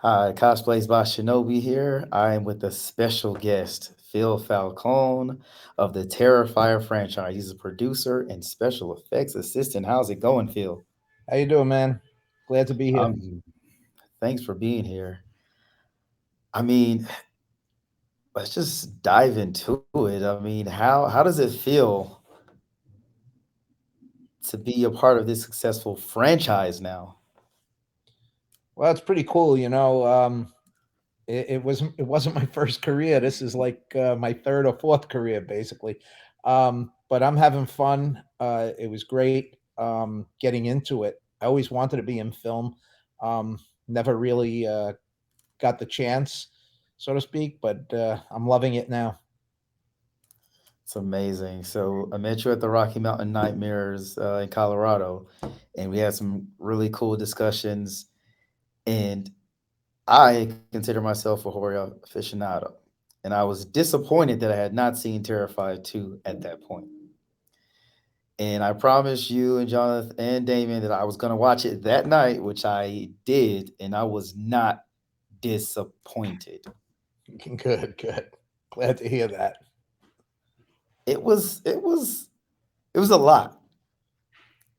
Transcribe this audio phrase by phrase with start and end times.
[0.00, 2.06] Hi, Cosplays by Shinobi here.
[2.12, 5.38] I am with a special guest, Phil Falcone
[5.76, 7.34] of the Terrifier franchise.
[7.34, 9.86] He's a producer and special effects assistant.
[9.86, 10.84] How's it going, Phil?
[11.28, 12.00] How you doing, man?
[12.46, 13.00] Glad to be here.
[13.00, 13.42] Um,
[14.20, 15.18] thanks for being here.
[16.54, 17.08] I mean,
[18.36, 20.22] let's just dive into it.
[20.22, 22.22] I mean, how how does it feel
[24.46, 27.17] to be a part of this successful franchise now?
[28.78, 30.06] Well, it's pretty cool, you know.
[30.06, 30.52] Um,
[31.26, 33.18] it, it wasn't it wasn't my first career.
[33.18, 35.98] This is like uh, my third or fourth career, basically.
[36.44, 38.22] Um, but I'm having fun.
[38.38, 41.20] Uh, it was great um, getting into it.
[41.40, 42.76] I always wanted to be in film.
[43.20, 43.58] Um,
[43.88, 44.92] never really uh,
[45.60, 46.46] got the chance,
[46.98, 47.60] so to speak.
[47.60, 49.18] But uh, I'm loving it now.
[50.84, 51.64] It's amazing.
[51.64, 55.26] So I met you at the Rocky Mountain Nightmares uh, in Colorado,
[55.76, 58.06] and we had some really cool discussions.
[58.88, 59.30] And
[60.06, 62.72] I consider myself a horror aficionado,
[63.22, 66.88] and I was disappointed that I had not seen Terrifier 2 at that point.
[68.38, 71.82] And I promised you and Jonathan and Damien that I was going to watch it
[71.82, 74.84] that night, which I did, and I was not
[75.40, 76.64] disappointed.
[77.58, 78.30] Good, good.
[78.70, 79.56] Glad to hear that.
[81.04, 82.30] It was it was
[82.94, 83.60] it was a lot.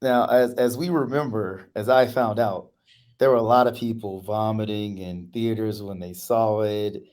[0.02, 2.72] Now, as as we remember, as I found out,
[3.20, 7.04] there were a lot of people vomiting in theaters when they saw it.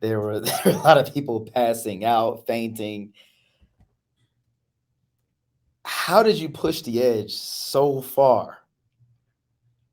[0.00, 3.12] There were, there were a lot of people passing out, fainting.
[5.84, 8.58] How did you push the edge so far?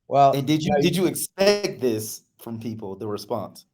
[0.08, 3.66] Well, And did you I- did you expect this from people, the response?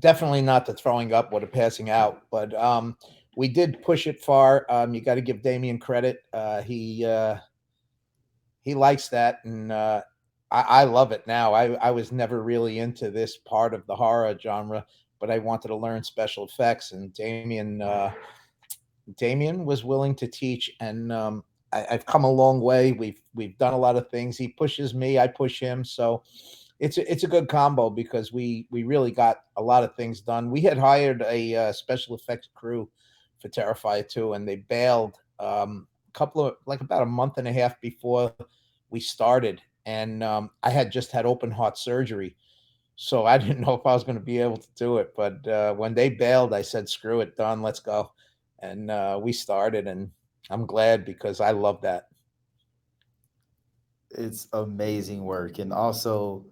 [0.00, 2.96] definitely not the throwing up or the passing out, but um,
[3.36, 4.66] we did push it far.
[4.68, 6.24] Um, you got to give Damien credit.
[6.32, 7.36] Uh, he uh,
[8.62, 10.02] he likes that, and uh,
[10.54, 11.52] I, I love it now.
[11.52, 14.86] I, I was never really into this part of the horror genre,
[15.18, 18.12] but I wanted to learn special effects, and Damien uh,
[19.16, 21.42] Damien was willing to teach, and um,
[21.72, 22.92] I, I've come a long way.
[22.92, 24.38] We've we've done a lot of things.
[24.38, 26.22] He pushes me, I push him, so
[26.78, 30.20] it's a, it's a good combo because we we really got a lot of things
[30.20, 30.52] done.
[30.52, 32.88] We had hired a uh, special effects crew
[33.42, 37.48] for Terrifier 2, and they bailed um, a couple of like about a month and
[37.48, 38.32] a half before
[38.90, 42.36] we started, and um, I had just had open heart surgery,
[42.96, 45.14] so I didn't know if I was going to be able to do it.
[45.16, 47.62] But uh, when they bailed, I said, "Screw it, done.
[47.62, 48.12] Let's go,"
[48.60, 50.10] and uh, we started, and
[50.50, 52.08] I'm glad because I love that.
[54.12, 55.58] It's amazing work.
[55.58, 56.46] And also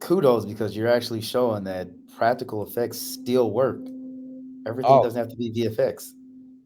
[0.00, 3.80] kudos because you're actually showing that practical effects still work.
[4.66, 6.12] Everything Oh, doesn't have to be VFX.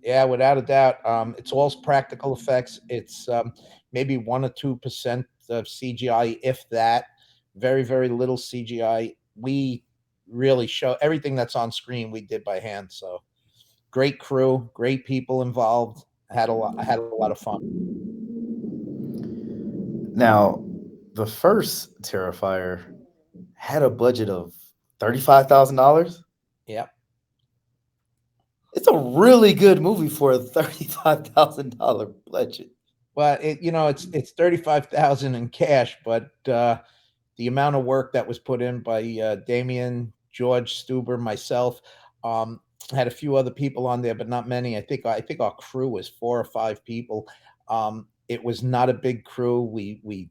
[0.06, 1.04] Yeah, without a doubt.
[1.04, 2.78] Um, it's all practical effects.
[2.88, 3.52] It's um,
[3.90, 7.06] maybe one or two percent of CGI, if that.
[7.56, 9.16] Very, very little CGI.
[9.34, 9.82] We
[10.30, 12.12] really show everything that's on screen.
[12.12, 12.92] We did by hand.
[12.92, 13.22] So
[13.90, 16.04] great crew, great people involved.
[16.30, 16.76] I had a lot.
[16.78, 17.58] I had a lot of fun.
[20.14, 20.64] Now,
[21.14, 22.94] the first Terrifier
[23.54, 24.54] had a budget of
[25.00, 26.18] $35,000.
[26.68, 26.86] Yeah.
[28.74, 32.70] It's a really good movie for a $35,000 budget.
[33.16, 36.78] Well, it you know it's it's thirty five thousand in cash, but uh,
[37.38, 41.80] the amount of work that was put in by uh, Damien, George Steuber, myself,
[42.22, 42.60] um,
[42.92, 44.76] had a few other people on there, but not many.
[44.76, 47.26] I think I think our crew was four or five people.
[47.68, 49.62] Um, it was not a big crew.
[49.62, 50.28] We we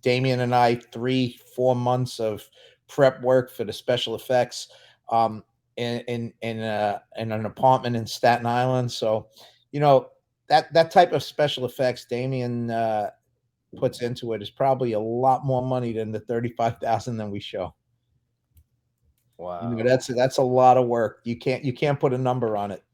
[0.00, 2.48] Damien and I three four months of
[2.88, 4.68] prep work for the special effects
[5.10, 5.44] um,
[5.76, 8.90] in in in, uh, in an apartment in Staten Island.
[8.90, 9.28] So
[9.70, 10.08] you know
[10.48, 13.10] that that type of special effects Damien uh,
[13.76, 17.30] puts into it is probably a lot more money than the thirty five thousand that
[17.30, 17.74] we show.
[19.38, 19.82] You know, Wow.
[19.82, 21.20] that's that's a lot of work.
[21.24, 22.84] You can't you can't put a number on it.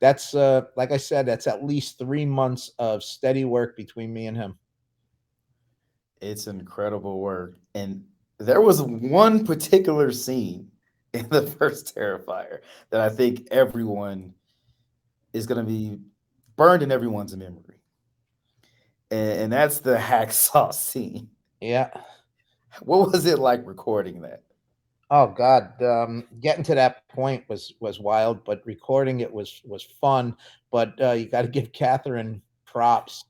[0.00, 4.26] That's uh like I said, that's at least three months of steady work between me
[4.26, 4.58] and him.
[6.20, 7.58] It's incredible work.
[7.74, 8.04] And
[8.38, 10.70] there was one particular scene
[11.14, 12.58] in the first Terrifier
[12.90, 14.34] that I think everyone
[15.32, 15.98] is going to be
[16.56, 17.80] burned in everyone's memory.
[19.10, 21.30] And, and that's the hacksaw scene.
[21.60, 21.90] Yeah.
[22.82, 24.42] What was it like recording that?
[25.10, 29.82] Oh God, um, getting to that point was was wild, but recording it was was
[29.82, 30.36] fun.
[30.72, 33.24] But uh, you got to give Catherine props.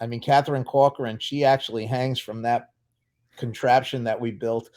[0.00, 2.70] I mean, Catherine Corcoran, she actually hangs from that
[3.36, 4.70] contraption that we built,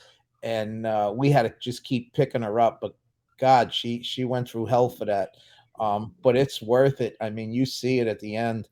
[0.44, 2.80] and uh, we had to just keep picking her up.
[2.81, 2.95] But
[3.40, 5.31] God, she she went through hell for that.
[5.80, 7.16] Um, but it's worth it.
[7.19, 8.68] I mean, you see it at the end.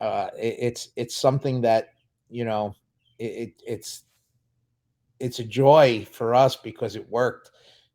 [0.00, 1.90] Uh, it, it's it's something that
[2.28, 2.74] you know,
[3.18, 4.02] it, it it's
[5.20, 7.52] it's a joy for us because it worked.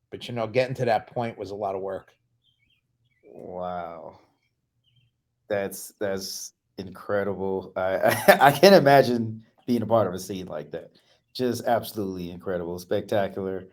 [0.10, 2.14] But you know, getting to that point was a lot of work.
[3.26, 4.20] Wow.
[5.50, 7.74] That's that's incredible.
[7.76, 10.92] I, I, I can't imagine being a part of a scene like that.
[11.38, 13.68] Just absolutely incredible, spectacular.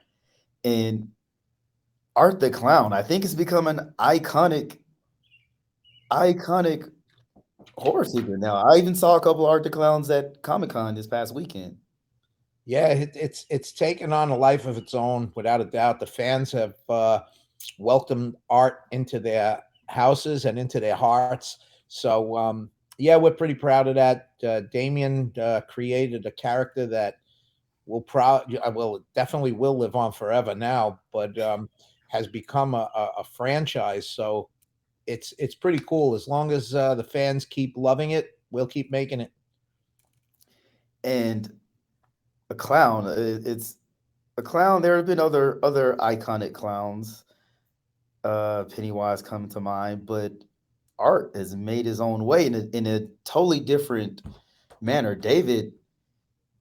[0.65, 1.09] And
[2.15, 4.81] Art the Clown, I think it's become an iconic,
[6.13, 6.91] iconic
[7.79, 8.57] horror secret now.
[8.57, 11.79] I even saw a couple Art the Clowns at Comic Con this past weekend.
[12.67, 16.01] Yeah, it, it's it's taken on a life of its own, without a doubt.
[16.01, 17.21] The fans have uh,
[17.79, 21.61] welcomed art into their houses and into their hearts.
[21.89, 24.33] So um, yeah, we're pretty proud of that.
[24.47, 27.17] Uh, Damien uh, created a character that
[27.87, 31.69] will probably will definitely will live on forever now, but um,
[32.09, 34.09] has become a, a, a, franchise.
[34.09, 34.49] So
[35.07, 36.15] it's it's pretty cool.
[36.15, 39.33] As long as uh, the fans keep loving it, we'll keep making it.
[41.03, 41.53] And
[42.51, 43.77] a clown, it's
[44.37, 44.83] a clown.
[44.83, 47.25] There have been other other iconic clowns.
[48.23, 50.33] Uh, Pennywise coming to mind, but
[50.99, 54.23] art has made his own way in a, in a totally different
[54.81, 55.15] manner.
[55.15, 55.73] David,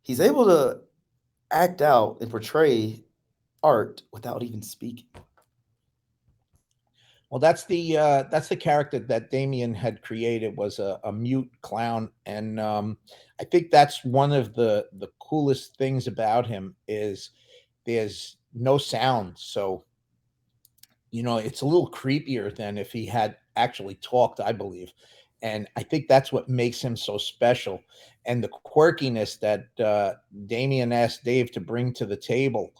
[0.02, 0.82] he's able to
[1.54, 3.04] act out and portray
[3.64, 5.06] art without even speaking.
[7.30, 11.50] Well, that's the uh, that's the character that Damien had created was a, a mute
[11.62, 12.96] clown, and um,
[13.42, 17.32] I think that's one of the the coolest things about him is
[17.86, 19.84] there's no sound, so
[21.10, 24.92] you know it's a little creepier than if he had actually talked, I believe.
[25.42, 27.82] And I think that's what makes him so special.
[28.26, 30.14] And the quirkiness that uh,
[30.48, 32.74] Damien asked Dave to bring to the table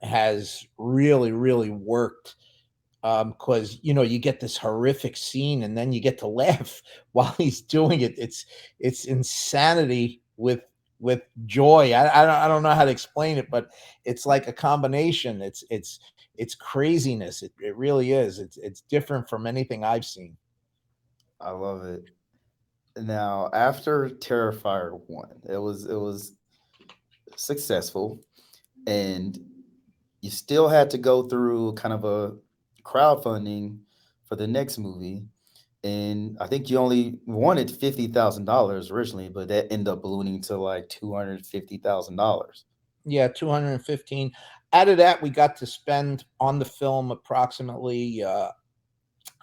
[0.00, 2.36] has really, really worked.
[3.02, 6.80] Because um, you know you get this horrific scene, and then you get to laugh
[7.12, 8.14] while he's doing it.
[8.16, 8.46] It's
[8.78, 10.60] it's insanity with
[11.00, 11.92] with joy.
[11.92, 13.70] I, I don't I don't know how to explain it, but
[14.04, 15.42] it's like a combination.
[15.42, 15.98] It's it's
[16.36, 17.42] it's craziness.
[17.42, 18.38] It, it really is.
[18.38, 20.36] It's it's different from anything I've seen.
[21.40, 22.04] I love it.
[22.96, 26.34] Now, after Terrifier one, it was it was
[27.36, 28.20] successful,
[28.86, 29.38] and
[30.20, 32.36] you still had to go through kind of a
[32.84, 33.78] crowdfunding
[34.26, 35.24] for the next movie.
[35.84, 40.40] And I think you only wanted fifty thousand dollars originally, but that ended up ballooning
[40.42, 42.64] to like two hundred fifty thousand dollars.
[43.04, 44.32] Yeah, two hundred fifteen
[44.72, 48.50] out of that, we got to spend on the film approximately uh,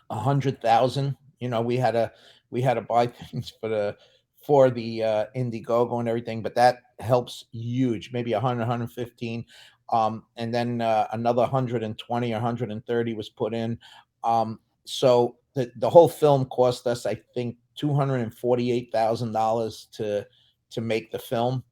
[0.10, 1.16] a uh, hundred thousand.
[1.40, 2.12] You know, we had a
[2.52, 3.98] we had to buy things for the
[4.46, 8.12] for the uh, Indiegogo and everything, but that helps huge.
[8.14, 9.46] Maybe 100, 115,
[9.92, 13.78] um, and then uh, another 120 or 130 was put in.
[14.24, 18.92] Um, so the the whole film cost us, I think, two hundred and forty eight
[18.92, 20.26] thousand dollars to
[20.72, 21.64] to make the film.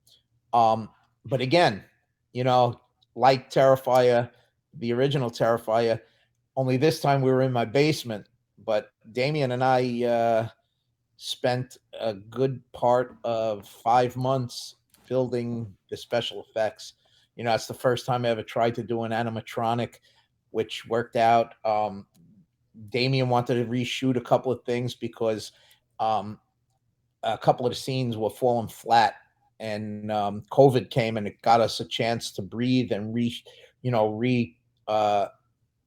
[0.54, 0.90] Um,
[1.26, 1.84] but again,
[2.34, 2.80] you know,
[3.16, 4.30] like Terrifier,
[4.76, 6.00] the original Terrifier,
[6.56, 8.28] only this time we were in my basement.
[8.66, 10.48] But Damien and I uh,
[11.18, 14.76] spent a good part of five months
[15.08, 16.94] building the special effects.
[17.36, 19.96] You know, that's the first time I ever tried to do an animatronic,
[20.52, 21.56] which worked out.
[21.66, 22.06] Um,
[22.90, 25.52] Damien wanted to reshoot a couple of things because
[26.00, 26.40] um,
[27.24, 29.16] a couple of the scenes were falling flat
[29.60, 33.36] and um, COVID came and it got us a chance to breathe and re,
[33.82, 34.56] you know, re
[34.88, 35.28] uh,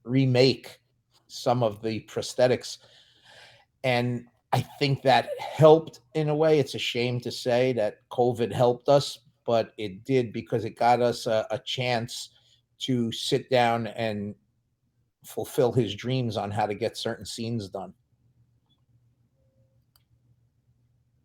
[0.05, 0.81] remake
[1.29, 2.79] some of the prosthetics,
[3.85, 6.59] and I think that helped in a way.
[6.59, 11.01] It's a shame to say that COVID helped us, but it did because it got
[11.01, 12.31] us a, a chance
[12.81, 14.35] to sit down and
[15.25, 17.93] fulfill his dreams on how to get certain scenes done.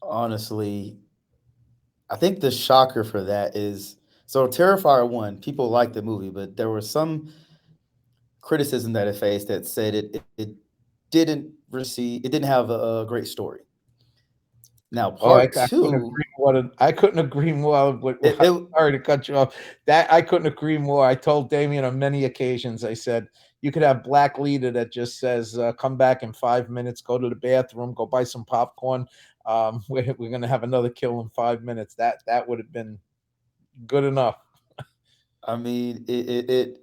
[0.01, 1.00] Honestly,
[2.10, 6.55] I think the shocker for that is so Terrifier one, people liked the movie, but
[6.55, 7.32] there was some
[8.41, 10.50] criticism that it faced that said it it, it
[11.10, 13.62] didn't receive it didn't have a, a great story.
[14.91, 17.96] Now part oh, I, I two, couldn't what I couldn't agree more.
[17.98, 19.55] With, it, it, sorry to cut you off.
[19.86, 21.05] That I couldn't agree more.
[21.05, 22.84] I told Damien on many occasions.
[22.84, 23.27] I said
[23.62, 27.01] you could have Black Leader that just says, uh, "Come back in five minutes.
[27.01, 27.94] Go to the bathroom.
[27.94, 29.08] Go buy some popcorn
[29.46, 31.96] um, we're, we're going to have another kill in five minutes.
[31.96, 33.00] That that would have been
[33.88, 34.38] good enough.
[35.44, 36.77] I mean, it it it,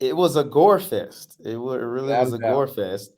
[0.00, 1.38] it was a gore fest.
[1.44, 3.12] It, it really was a gore fest,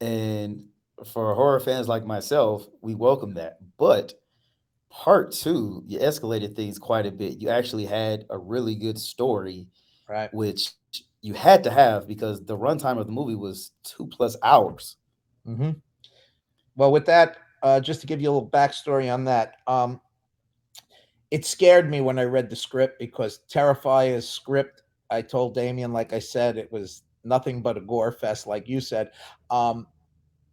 [0.00, 0.64] and
[1.04, 3.58] for horror fans like myself, we welcome that.
[3.78, 4.14] But
[4.90, 7.40] part two, you escalated things quite a bit.
[7.40, 9.68] You actually had a really good story,
[10.08, 10.32] right?
[10.32, 10.72] Which
[11.20, 14.96] you had to have because the runtime of the movie was two plus hours.
[15.46, 15.72] Mm-hmm.
[16.76, 20.00] Well, with that, uh, just to give you a little backstory on that, um,
[21.30, 26.12] it scared me when I read the script because Terrifier's script, I told Damien, like
[26.12, 29.10] I said, it was nothing but a gore fest, like you said.
[29.50, 29.86] Um,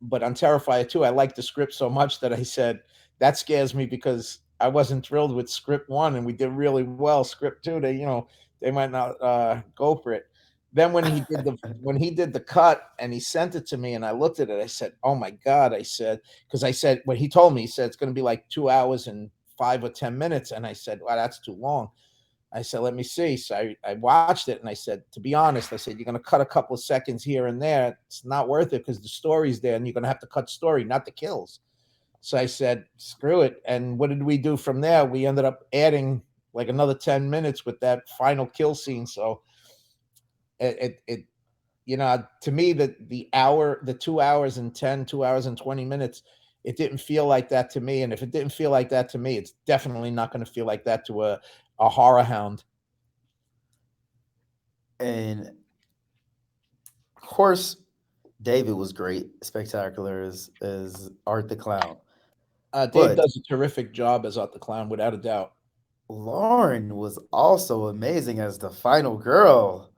[0.01, 2.81] but on Terrifier 2, I liked the script so much that I said,
[3.19, 7.23] that scares me because I wasn't thrilled with script one and we did really well.
[7.23, 8.27] Script two, they, you know,
[8.61, 10.25] they might not uh, go for it.
[10.71, 13.77] Then when he did the when he did the cut and he sent it to
[13.77, 16.71] me and I looked at it, I said, "Oh my god!" I said because I
[16.71, 19.29] said when he told me, he said it's going to be like two hours and
[19.57, 21.89] five or ten minutes, and I said, "Well, that's too long."
[22.53, 25.33] I said, "Let me see." So I, I watched it and I said, "To be
[25.33, 27.97] honest, I said you're going to cut a couple of seconds here and there.
[28.07, 30.49] It's not worth it because the story's there, and you're going to have to cut
[30.49, 31.59] story, not the kills."
[32.21, 35.05] So I said, "Screw it." And what did we do from there?
[35.05, 36.21] We ended up adding
[36.53, 39.07] like another ten minutes with that final kill scene.
[39.07, 39.41] So
[40.59, 41.25] it, it, it
[41.85, 45.57] you know, to me, the the hour, the two hours and 10, two hours and
[45.57, 46.23] 20 minutes,
[46.63, 48.03] it didn't feel like that to me.
[48.03, 50.65] And if it didn't feel like that to me, it's definitely not going to feel
[50.65, 51.41] like that to a,
[51.83, 52.63] a horror hound.
[55.01, 55.51] And
[57.17, 57.75] of course,
[58.41, 61.97] David was great, spectacular as as Art the Clown.
[62.71, 65.53] Uh, Dave but does a terrific job as Art the Clown, without a doubt.
[66.07, 69.91] Lauren was also amazing as the final girl.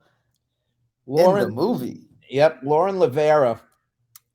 [1.06, 2.08] Lauren, in the movie.
[2.28, 3.60] Yep, Lauren Lavera,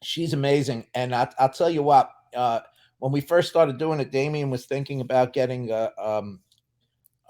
[0.02, 2.10] she's amazing, and I, will tell you what.
[2.34, 2.62] Uh,
[3.00, 6.40] when we first started doing it, Damien was thinking about getting a um,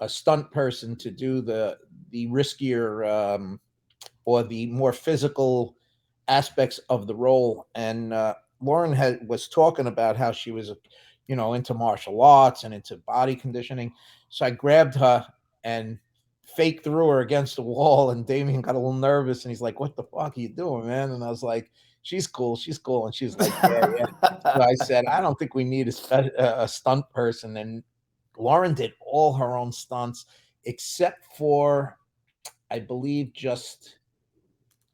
[0.02, 1.78] a stunt person to do the
[2.10, 3.60] the riskier um,
[4.24, 5.76] or the more physical
[6.28, 10.72] aspects of the role, and uh, Lauren had was talking about how she was,
[11.28, 13.92] you know, into martial arts and into body conditioning.
[14.28, 15.24] So I grabbed her
[15.64, 15.98] and
[16.56, 19.78] fake threw her against the wall, and Damien got a little nervous, and he's like,
[19.78, 21.70] "What the fuck are you doing, man?" And I was like,
[22.02, 24.06] "She's cool, she's cool," and she's like, "Yeah, yeah."
[24.42, 27.84] so I said, "I don't think we need a, a stunt person," and
[28.38, 30.26] Lauren did all her own stunts
[30.64, 31.98] except for,
[32.70, 33.96] I believe, just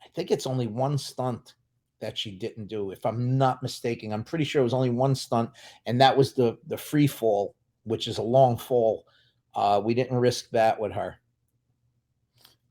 [0.03, 1.55] I think it's only one stunt
[2.01, 4.13] that she didn't do, if I'm not mistaken.
[4.13, 5.51] I'm pretty sure it was only one stunt,
[5.87, 7.55] and that was the the free fall,
[7.85, 9.07] which is a long fall.
[9.55, 11.17] Uh, we didn't risk that with her.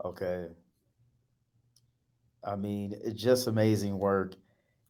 [0.04, 0.48] Okay.
[2.44, 4.36] I mean, it's just amazing work.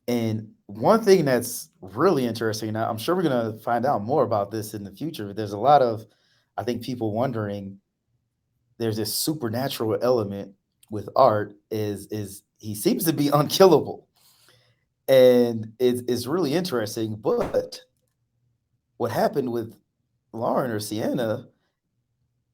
[0.08, 4.24] And one thing that's really interesting, now I'm sure we're going to find out more
[4.24, 5.28] about this in the future.
[5.28, 6.06] But there's a lot of,
[6.58, 7.80] I think, people wondering.
[8.78, 10.54] There's this supernatural element
[10.90, 11.56] with art.
[11.72, 14.08] Is is he seems to be unkillable,
[15.08, 17.16] and it's, it's really interesting.
[17.16, 17.82] But
[18.98, 19.76] what happened with
[20.32, 21.48] Lauren or Sienna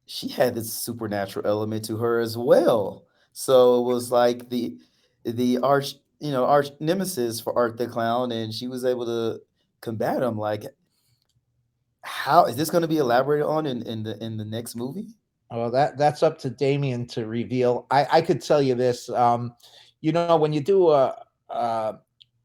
[0.05, 3.05] she had this supernatural element to her as well.
[3.31, 4.77] So it was like the
[5.23, 9.41] the arch, you know, arch nemesis for Art the Clown, and she was able to
[9.81, 10.37] combat him.
[10.37, 10.63] Like,
[12.01, 15.09] how is this going to be elaborated on in, in the in the next movie?
[15.51, 17.87] Well, that that's up to Damien to reveal.
[17.91, 19.09] I I could tell you this.
[19.09, 19.53] Um,
[19.99, 21.13] you know, when you do a
[21.49, 21.95] a,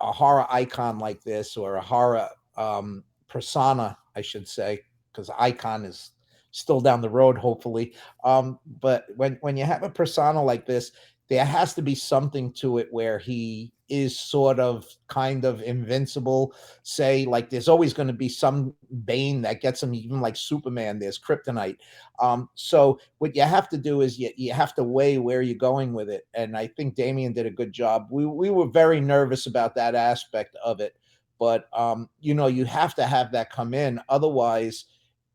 [0.00, 4.80] a horror icon like this or a horror um, persona, I should say,
[5.12, 6.10] because icon is
[6.50, 7.94] still down the road, hopefully.
[8.24, 10.90] Um, but when when you have a persona like this,
[11.28, 16.54] there has to be something to it where he is sort of kind of invincible.
[16.82, 20.98] Say, like there's always going to be some bane that gets him, even like Superman,
[20.98, 21.78] there's kryptonite.
[22.18, 25.56] Um, so what you have to do is you, you have to weigh where you're
[25.56, 26.26] going with it.
[26.34, 28.08] And I think Damien did a good job.
[28.10, 30.96] We we were very nervous about that aspect of it.
[31.38, 34.00] But um, you know, you have to have that come in.
[34.08, 34.86] Otherwise,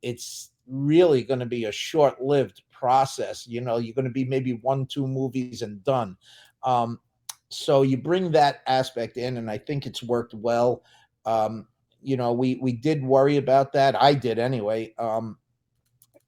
[0.01, 3.47] it's really going to be a short-lived process.
[3.47, 6.17] You know, you're going to be maybe one, two movies and done.
[6.63, 6.99] Um,
[7.47, 10.83] so you bring that aspect in, and I think it's worked well.
[11.25, 11.65] Um,
[12.01, 13.95] you know, we we did worry about that.
[13.95, 14.93] I did anyway.
[14.97, 15.37] Um,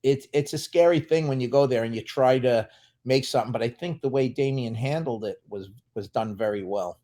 [0.02, 2.70] it's it's a scary thing when you go there and you try to
[3.04, 7.00] make something, but I think the way Damien handled it was was done very well.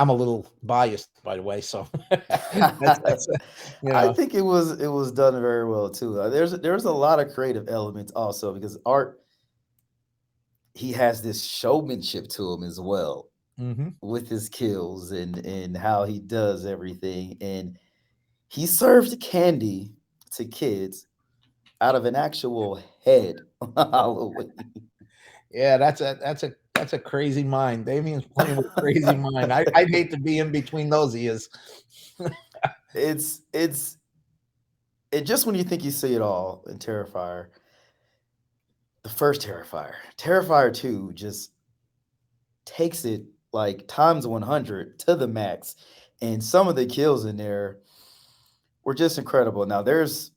[0.00, 1.60] I'm a little biased, by the way.
[1.60, 3.28] So that's, that's,
[3.82, 3.96] you know.
[3.96, 6.18] I think it was it was done very well too.
[6.18, 9.20] Uh, there's there's a lot of creative elements also because art
[10.72, 13.28] he has this showmanship to him as well
[13.60, 13.88] mm-hmm.
[14.00, 17.78] with his kills and and how he does everything and
[18.48, 19.92] he served candy
[20.32, 21.08] to kids
[21.82, 24.52] out of an actual head on Halloween.
[25.52, 27.84] Yeah, that's a that's a that's a crazy mind.
[27.84, 29.52] Damien's playing with crazy mind.
[29.52, 31.48] I, I'd hate to be in between those ears.
[32.94, 33.98] it's it's
[35.12, 37.48] it just when you think you see it all in Terrifier,
[39.02, 41.52] the first Terrifier, Terrifier 2 just
[42.64, 45.76] takes it like times 100 to the max.
[46.22, 47.80] And some of the kills in there
[48.84, 49.66] were just incredible.
[49.66, 50.30] Now, there's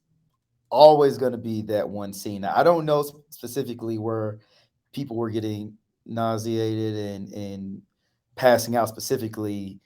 [0.69, 2.43] always going to be that one scene.
[2.43, 4.39] I don't know specifically where
[4.91, 7.81] people were getting nauseated and and
[8.36, 9.79] passing out specifically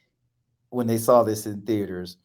[0.70, 2.18] when they saw this in theaters.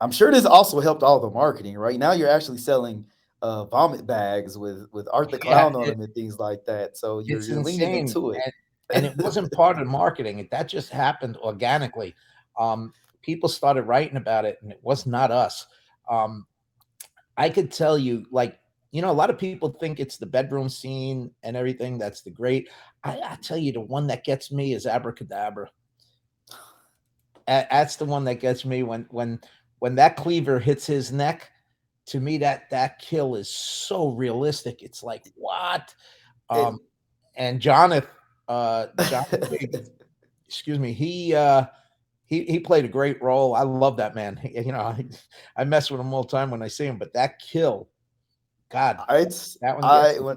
[0.00, 1.76] I'm sure this also helped all the marketing.
[1.76, 3.04] Right now, you're actually selling
[3.42, 6.64] uh, vomit bags with with Art the Clown yeah, it, on them and things like
[6.66, 6.96] that.
[6.96, 8.40] So you're, you're leaning into it.
[8.44, 10.48] And, and it wasn't part of marketing.
[10.50, 12.14] That just happened organically.
[12.58, 15.66] Um, people started writing about it, and it was not us.
[16.08, 16.46] Um,
[17.36, 18.58] I could tell you, like,
[18.90, 21.98] you know, a lot of people think it's the bedroom scene and everything.
[21.98, 22.70] That's the great.
[23.04, 25.70] I, I tell you, the one that gets me is Abracadabra.
[27.46, 29.40] That's the one that gets me when when
[29.78, 31.50] when that cleaver hits his neck.
[32.06, 34.82] To me, that that kill is so realistic.
[34.82, 35.94] It's like what?
[36.48, 38.08] Um, it, and Jonathan,
[38.48, 39.68] uh, Jonathan
[40.48, 41.66] excuse me, he uh
[42.26, 43.54] he he played a great role.
[43.54, 44.36] I love that man.
[44.36, 45.04] He, you know, I,
[45.56, 46.98] I, mess with him all the time when I see him.
[46.98, 47.88] But that kill,
[48.70, 49.84] God, it's that one.
[49.84, 50.36] I when,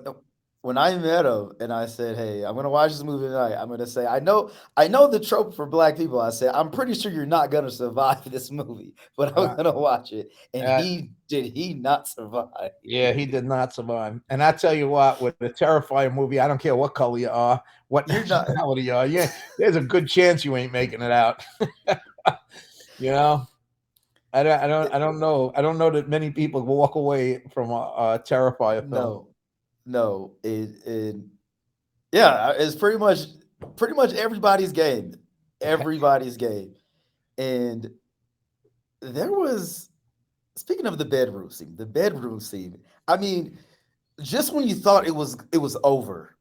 [0.61, 3.67] when I met him and I said, "Hey, I'm gonna watch this movie tonight," I'm
[3.67, 6.93] gonna say, "I know, I know the trope for black people." I said, "I'm pretty
[6.93, 10.81] sure you're not gonna survive this movie, but I'm uh, gonna watch it." And uh,
[10.81, 11.45] he did.
[11.45, 12.71] He not survive.
[12.83, 14.21] Yeah, he did not survive.
[14.29, 17.29] And I tell you what, with the terrifying movie, I don't care what color you
[17.29, 19.07] are, what you're nationality you are.
[19.07, 21.43] Yeah, there's a good chance you ain't making it out.
[22.99, 23.47] you know.
[24.33, 25.51] I don't, I don't, I don't know.
[25.55, 28.23] I don't know that many people walk away from a, a
[28.81, 28.89] film.
[28.89, 29.27] No,
[29.85, 31.15] no, it, it
[32.11, 33.19] yeah, it's pretty much
[33.75, 35.15] pretty much everybody's game.
[35.61, 36.75] Everybody's game.
[37.37, 37.91] And
[39.01, 39.89] there was
[40.55, 42.79] speaking of the bedroom scene, the bedroom scene.
[43.07, 43.57] I mean,
[44.21, 46.37] just when you thought it was it was over,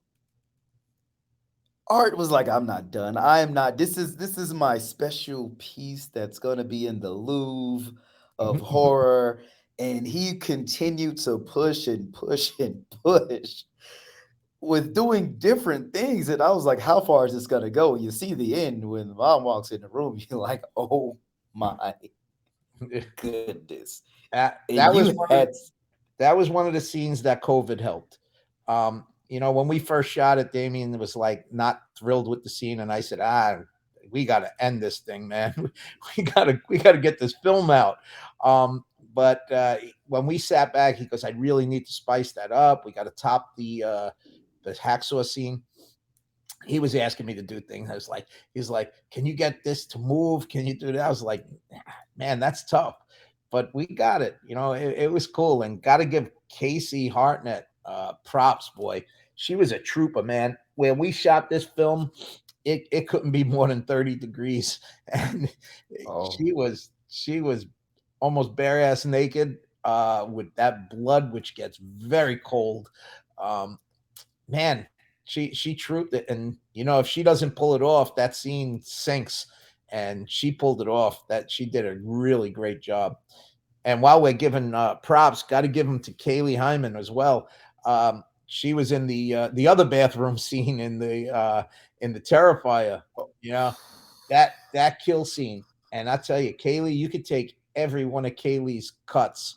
[1.90, 3.16] Art was like, I'm not done.
[3.16, 3.76] I am not.
[3.76, 7.92] This is this is my special piece that's gonna be in the Louvre
[8.38, 9.42] of horror
[9.81, 13.64] and he continued to push and push and push
[14.61, 16.29] with doing different things.
[16.29, 17.96] And I was like, how far is this going to go?
[17.96, 21.16] You see the end when mom walks in the room, you're like, oh
[21.55, 21.94] my
[23.16, 24.03] goodness.
[24.33, 25.48] Uh, that, was one had...
[25.48, 25.57] of,
[26.18, 28.18] that was one of the scenes that COVID helped.
[28.68, 32.51] Um, you know, when we first shot it, Damien was like not thrilled with the
[32.51, 33.61] scene, and I said, ah,
[34.11, 35.73] we got to end this thing, man.
[36.16, 37.99] We got to we got to get this film out.
[38.43, 39.77] Um, but uh,
[40.09, 42.85] when we sat back, he goes, "I really need to spice that up.
[42.85, 44.11] We got to top the uh,
[44.64, 45.62] the hacksaw scene."
[46.66, 47.88] He was asking me to do things.
[47.88, 50.49] I was like, "He's like, can you get this to move?
[50.49, 51.45] Can you do that?" I was like,
[52.16, 52.97] "Man, that's tough."
[53.51, 54.38] But we got it.
[54.45, 59.05] You know, it, it was cool, and got to give Casey Hartnett uh, props, boy.
[59.40, 60.59] She was a trooper, man.
[60.74, 62.12] When we shot this film,
[62.66, 64.81] it, it couldn't be more than 30 degrees.
[65.14, 65.50] And
[66.07, 66.31] oh.
[66.37, 67.64] she was she was
[68.20, 72.90] almost bare ass naked uh, with that blood, which gets very cold.
[73.38, 73.79] Um,
[74.46, 74.87] man,
[75.24, 78.83] she she trooped it, and you know if she doesn't pull it off, that scene
[78.83, 79.46] sinks.
[79.88, 81.26] And she pulled it off.
[81.29, 83.16] That she did a really great job.
[83.87, 87.48] And while we're giving uh, props, got to give them to Kaylee Hyman as well.
[87.87, 88.22] Um,
[88.53, 91.63] she was in the uh, the other bathroom scene in the uh,
[92.01, 93.03] in the Terrifier.
[93.45, 93.75] Know
[94.29, 95.63] that that kill scene.
[95.93, 99.57] And I tell you, Kaylee, you could take every one of Kaylee's cuts,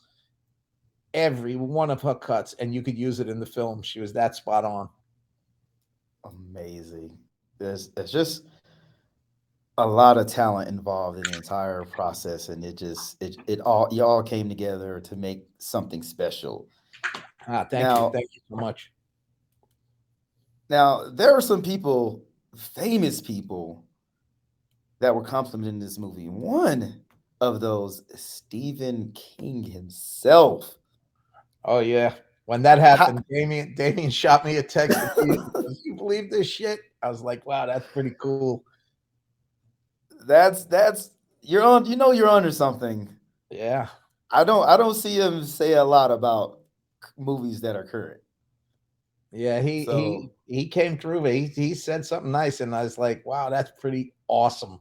[1.13, 3.82] every one of her cuts, and you could use it in the film.
[3.82, 4.89] She was that spot on.
[6.23, 7.17] Amazing.
[7.58, 8.43] There's there's just
[9.79, 13.88] a lot of talent involved in the entire process, and it just it it all
[13.91, 16.67] you all came together to make something special.
[17.47, 18.91] Ah, thank now, you, thank you so much.
[20.69, 22.23] Now there are some people,
[22.56, 23.84] famous people,
[24.99, 26.29] that were complimented in this movie.
[26.29, 27.01] One
[27.41, 30.77] of those Stephen King himself.
[31.65, 32.15] Oh yeah.
[32.45, 34.97] When that happened, How- Damien Damien shot me a text.
[35.84, 36.79] you believe this shit?
[37.01, 38.63] I was like, wow, that's pretty cool.
[40.25, 43.10] That's that's you're on you know you're under something.
[43.49, 43.89] Yeah.
[44.32, 46.60] I don't I don't see him say a lot about
[47.17, 48.21] movies that are current.
[49.31, 51.23] Yeah, he so, he he came through.
[51.25, 54.79] He he said something nice, and I was like, wow, that's pretty awesome.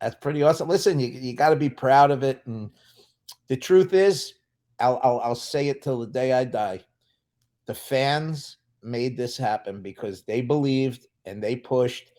[0.00, 0.68] That's pretty awesome.
[0.68, 2.42] Listen, you, you got to be proud of it.
[2.46, 2.70] And
[3.48, 4.34] the truth is,
[4.78, 6.80] I'll, I'll, I'll say it till the day I die.
[7.66, 12.12] The fans made this happen because they believed and they pushed.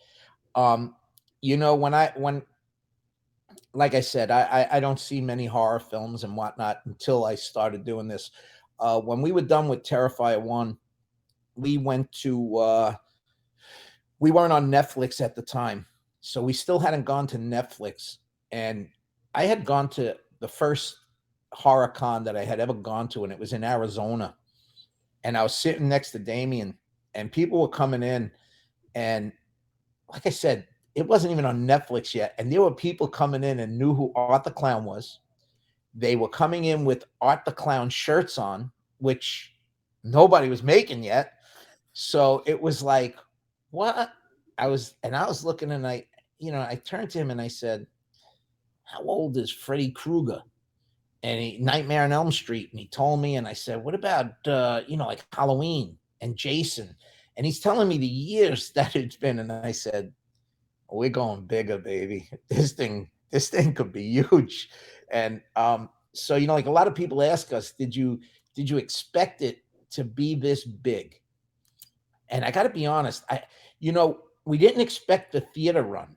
[0.56, 0.96] Um,
[1.42, 2.42] you know, when I when
[3.72, 7.34] like I said, I, I, I don't see many horror films and whatnot until I
[7.34, 8.30] started doing this.
[8.78, 10.76] Uh, when we were done with Terrifier One,
[11.54, 12.94] we went to uh,
[14.18, 15.86] we weren't on Netflix at the time,
[16.20, 18.18] so we still hadn't gone to Netflix.
[18.52, 18.88] And
[19.34, 20.96] I had gone to the first
[21.52, 24.34] horror con that I had ever gone to, and it was in Arizona.
[25.24, 26.76] And I was sitting next to Damien,
[27.14, 28.30] and people were coming in,
[28.94, 29.32] and
[30.12, 33.60] like I said, it wasn't even on Netflix yet, and there were people coming in
[33.60, 35.20] and knew who Art the Clown was.
[35.98, 39.54] They were coming in with Art the Clown shirts on, which
[40.04, 41.32] nobody was making yet.
[41.94, 43.16] So it was like,
[43.70, 44.12] what?
[44.58, 46.06] I was, and I was looking, and I,
[46.38, 47.86] you know, I turned to him and I said,
[48.84, 50.42] "How old is Freddy Krueger?"
[51.22, 54.32] And he, Nightmare on Elm Street, and he told me, and I said, "What about,
[54.46, 56.94] uh, you know, like Halloween and Jason?"
[57.36, 60.12] And he's telling me the years that it's been, and I said,
[60.90, 62.30] "We're going bigger, baby.
[62.48, 64.70] This thing, this thing could be huge."
[65.10, 68.20] And um, so, you know, like a lot of people ask us, "Did you,
[68.54, 69.58] did you expect it
[69.90, 71.20] to be this big?"
[72.28, 73.42] And I got to be honest, I,
[73.78, 76.16] you know, we didn't expect the theater run.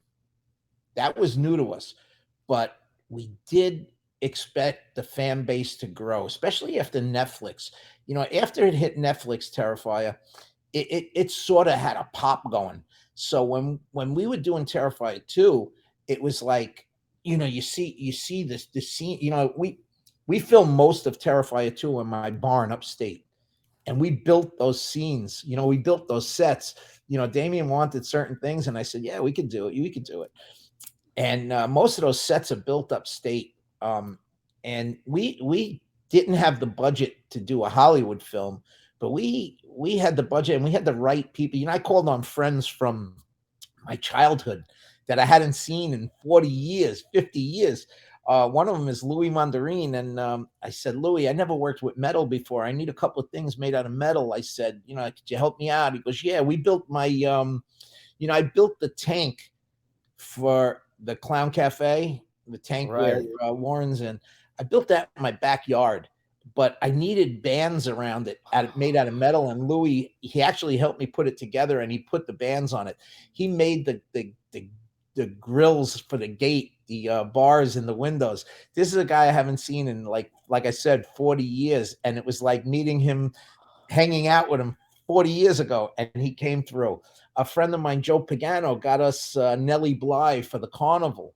[0.95, 1.95] That was new to us,
[2.47, 2.77] but
[3.09, 3.87] we did
[4.21, 7.71] expect the fan base to grow, especially after Netflix.
[8.05, 10.17] You know, after it hit Netflix, Terrifier,
[10.73, 12.83] it, it, it sort of had a pop going.
[13.15, 15.71] So when when we were doing Terrifier 2,
[16.07, 16.87] it was like,
[17.23, 19.79] you know, you see you see this the scene, you know, we
[20.27, 23.25] we filmed most of Terrifier 2 in my barn upstate.
[23.87, 26.75] And we built those scenes, you know, we built those sets
[27.09, 29.73] you know, Damien wanted certain things, and I said, yeah, we could do it.
[29.73, 30.31] We could do it.
[31.17, 34.19] And uh, most of those sets are built upstate, um,
[34.63, 38.61] and we we didn't have the budget to do a Hollywood film,
[38.99, 41.59] but we we had the budget and we had the right people.
[41.59, 43.15] You know, I called on friends from
[43.85, 44.63] my childhood
[45.09, 47.87] that I hadn't seen in 40 years, 50 years.
[48.27, 49.95] Uh, one of them is Louis Mandarin.
[49.95, 52.63] And um, I said, Louis, I never worked with metal before.
[52.63, 54.33] I need a couple of things made out of metal.
[54.33, 55.93] I said, you know, could you help me out?
[55.93, 57.63] He goes, yeah, we built my, um,
[58.19, 59.51] you know, I built the tank
[60.17, 63.01] for the Clown Cafe, the tank right.
[63.01, 64.19] where uh, Warren's in.
[64.59, 66.07] I built that in my backyard,
[66.53, 68.41] but I needed bands around it
[68.75, 69.49] made out of metal.
[69.49, 72.87] And Louis, he actually helped me put it together and he put the bands on
[72.87, 72.97] it.
[73.33, 74.69] He made the, the, the,
[75.19, 78.45] the grills for the gate the uh, bars in the windows.
[78.73, 82.17] This is a guy I haven't seen in like like I said 40 years and
[82.17, 83.33] it was like meeting him
[83.89, 84.75] hanging out with him
[85.07, 87.01] 40 years ago and he came through.
[87.35, 91.33] A friend of mine Joe Pagano got us uh, Nellie Bly for the carnival.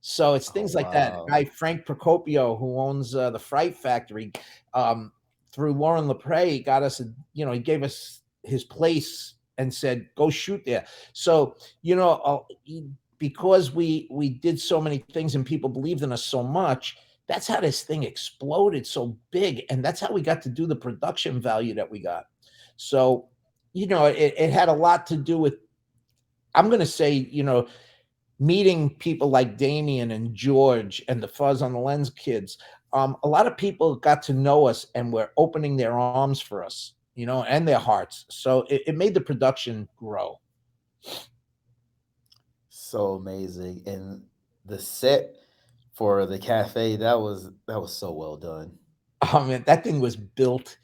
[0.00, 0.92] So it's things oh, like wow.
[0.92, 1.26] that.
[1.28, 4.32] Guy Frank Procopio who owns uh, the Fright Factory
[4.74, 5.12] um,
[5.52, 10.08] through Lauren Lepre got us a, you know he gave us his place and said
[10.14, 10.84] go shoot there.
[11.14, 12.40] So you know uh,
[13.18, 16.96] because we we did so many things and people believed in us so much
[17.26, 20.76] that's how this thing exploded so big and that's how we got to do the
[20.76, 22.26] production value that we got.
[22.76, 23.28] So
[23.72, 25.54] you know it, it had a lot to do with
[26.54, 27.66] i'm going to say you know
[28.38, 32.58] meeting people like damien and george and the fuzz on the lens kids
[32.92, 36.64] um, a lot of people got to know us and were opening their arms for
[36.64, 38.26] us you know and their hearts.
[38.28, 40.40] So it, it made the production grow
[42.94, 43.82] so amazing.
[43.86, 44.22] And
[44.64, 45.34] the set
[45.94, 48.78] for the cafe, that was that was so well done.
[49.22, 50.76] Oh man, that thing was built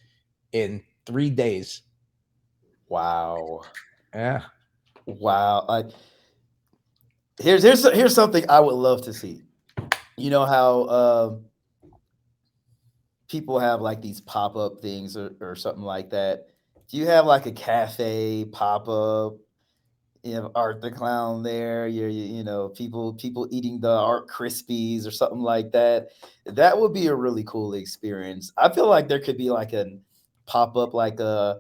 [0.51, 1.83] in three days.
[2.89, 3.61] Wow.
[4.13, 4.43] Yeah.
[5.07, 5.67] Wow.
[5.69, 5.91] Like
[7.39, 9.43] here's here's here's something I would love to see.
[10.17, 11.37] You know how uh,
[13.29, 16.49] people have like these pop-up things or, or something like that.
[16.89, 19.37] Do you have like a cafe pop-up
[20.23, 21.87] you have Art the Clown there.
[21.87, 26.09] You're, you, you know, people people eating the Art Krispies or something like that.
[26.47, 28.53] That would be a really cool experience.
[28.57, 29.99] I feel like there could be like a
[30.47, 31.59] pop up like a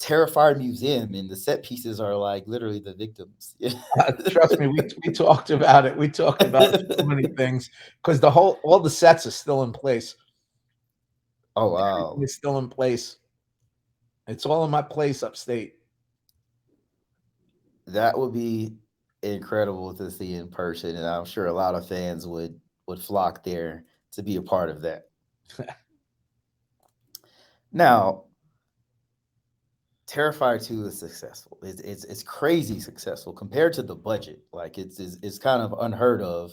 [0.00, 3.54] Terrifier museum, and the set pieces are like literally the victims.
[4.00, 5.96] uh, trust me, we, we talked about it.
[5.96, 7.70] We talked about so many things
[8.02, 10.16] because the whole all the sets are still in place.
[11.56, 13.16] Oh wow, it's still in place.
[14.26, 15.74] It's all in my place upstate
[17.86, 18.74] that would be
[19.22, 23.42] incredible to see in person, and I'm sure a lot of fans would would flock
[23.44, 25.08] there to be a part of that.
[27.72, 28.24] now,
[30.06, 31.58] Terrifier 2 is successful.
[31.62, 34.42] It's, it's it's crazy successful compared to the budget.
[34.52, 36.52] Like it's it's, it's kind of unheard of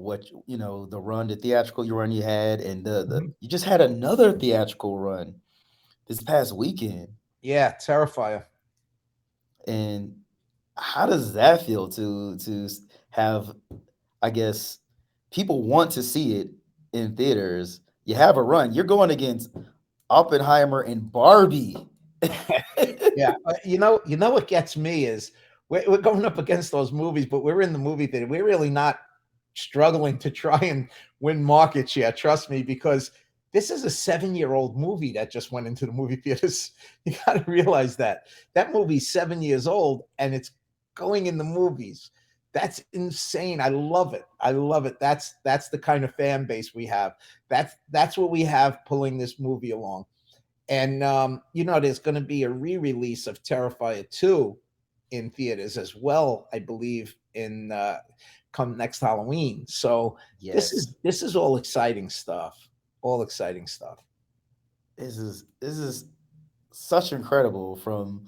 [0.00, 3.28] what you know the run the theatrical you run you had and the, the mm-hmm.
[3.40, 5.34] you just had another theatrical run
[6.08, 7.08] this past weekend
[7.42, 8.44] yeah terrifier
[9.66, 10.14] and
[10.76, 12.68] how does that feel to to
[13.10, 13.54] have,
[14.22, 14.78] I guess,
[15.30, 16.50] people want to see it
[16.92, 17.80] in theaters.
[18.04, 18.72] You have a run.
[18.72, 19.50] You're going against
[20.08, 21.76] Oppenheimer and Barbie.
[23.16, 25.32] yeah, you know, you know what gets me is
[25.68, 28.26] we're, we're going up against those movies, but we're in the movie theater.
[28.26, 29.00] We're really not
[29.54, 30.88] struggling to try and
[31.20, 32.12] win market share.
[32.12, 33.12] Trust me, because
[33.52, 36.72] this is a seven year old movie that just went into the movie theaters.
[37.04, 40.52] You got to realize that that movie's seven years old and it's
[40.94, 42.10] going in the movies.
[42.52, 43.60] That's insane.
[43.60, 44.24] I love it.
[44.40, 44.98] I love it.
[45.00, 47.14] That's that's the kind of fan base we have.
[47.48, 50.04] That's that's what we have pulling this movie along.
[50.68, 54.56] And um, you know, there's going to be a re-release of Terrifier 2
[55.10, 57.98] in theaters as well, I believe, in uh,
[58.52, 59.66] come next Halloween.
[59.66, 60.54] So yes.
[60.54, 62.69] this is this is all exciting stuff.
[63.02, 63.98] All exciting stuff.
[64.96, 66.06] This is this is
[66.72, 68.26] such incredible from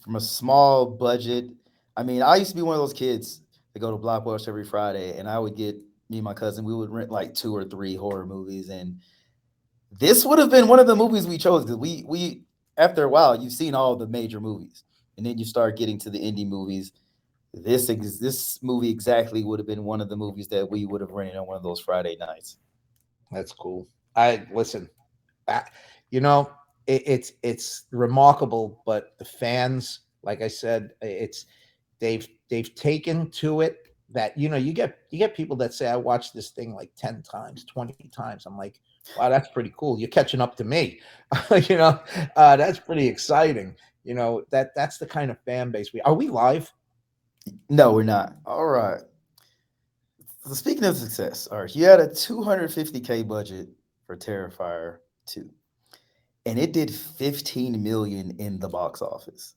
[0.00, 1.50] from a small budget.
[1.96, 3.40] I mean, I used to be one of those kids
[3.72, 5.76] that go to Blockbuster every Friday, and I would get
[6.08, 6.64] me and my cousin.
[6.64, 9.00] We would rent like two or three horror movies, and
[10.00, 12.42] this would have been one of the movies we chose because we we
[12.76, 14.84] after a while you've seen all the major movies,
[15.16, 16.92] and then you start getting to the indie movies
[17.54, 21.10] this this movie exactly would have been one of the movies that we would have
[21.10, 22.56] rented on one of those Friday nights.
[23.32, 23.88] That's cool.
[24.16, 24.88] I listen.
[25.48, 25.62] I,
[26.10, 26.50] you know,
[26.86, 31.46] it, it's it's remarkable, but the fans, like I said, it's
[31.98, 33.78] they've they've taken to it
[34.10, 36.90] that you know you get you get people that say I watched this thing like
[36.98, 38.78] 10 times 20 times i'm like
[39.16, 41.00] wow that's pretty cool you're catching up to me
[41.70, 41.98] you know
[42.36, 46.12] uh, that's pretty exciting you know that that's the kind of fan base we are
[46.12, 46.70] we live
[47.68, 48.34] no, we're not.
[48.46, 49.00] All right.
[50.44, 53.68] So speaking of success, all right, you had a 250k budget
[54.06, 55.48] for Terrifier 2,
[56.46, 59.54] and it did 15 million in the box office.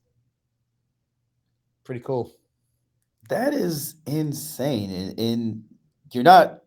[1.83, 2.35] Pretty cool.
[3.29, 4.91] That is insane.
[4.91, 5.63] And, and
[6.11, 6.61] you're not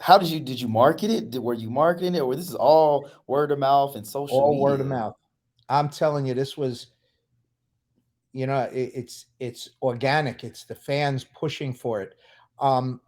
[0.00, 1.30] how did you did you market it?
[1.30, 4.38] Did, were you marketing it, or this is all word of mouth and social?
[4.38, 4.62] All media?
[4.62, 5.14] word of mouth.
[5.68, 6.88] I'm telling you, this was
[8.36, 12.16] you know it, it's it's organic it's the fans pushing for it
[12.58, 13.00] um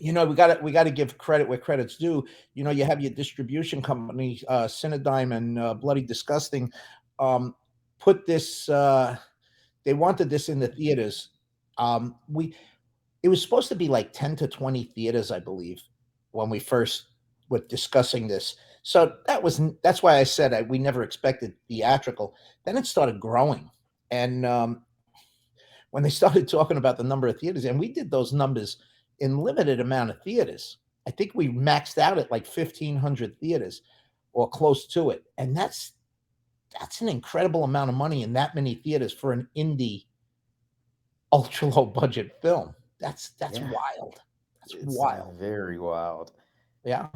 [0.00, 2.24] you know we got to we got to give credit where credit's due.
[2.54, 6.72] You know you have your distribution company uh Cinedigm and uh, bloody disgusting
[7.18, 7.54] um
[7.98, 9.16] put this uh
[9.84, 11.30] they wanted this in the theaters.
[11.78, 12.54] Um we
[13.22, 15.82] it was supposed to be like 10 to 20 theaters i believe
[16.30, 17.06] when we first
[17.48, 18.56] were discussing this.
[18.82, 22.34] So that was that's why i said I, we never expected theatrical.
[22.64, 23.70] Then it started growing.
[24.10, 24.82] And um,
[25.90, 28.78] when they started talking about the number of theaters, and we did those numbers
[29.20, 30.78] in limited amount of theaters.
[31.06, 33.82] I think we maxed out at like 1500 theaters
[34.32, 35.24] or close to it.
[35.38, 35.92] And that's
[36.78, 40.04] that's an incredible amount of money in that many theaters for an indie
[41.32, 42.74] ultra low budget film.
[43.00, 43.70] That's that's yeah.
[43.70, 44.20] wild.
[44.60, 45.38] That's it's uh, wild.
[45.38, 46.32] Very wild.
[46.84, 47.08] Yeah.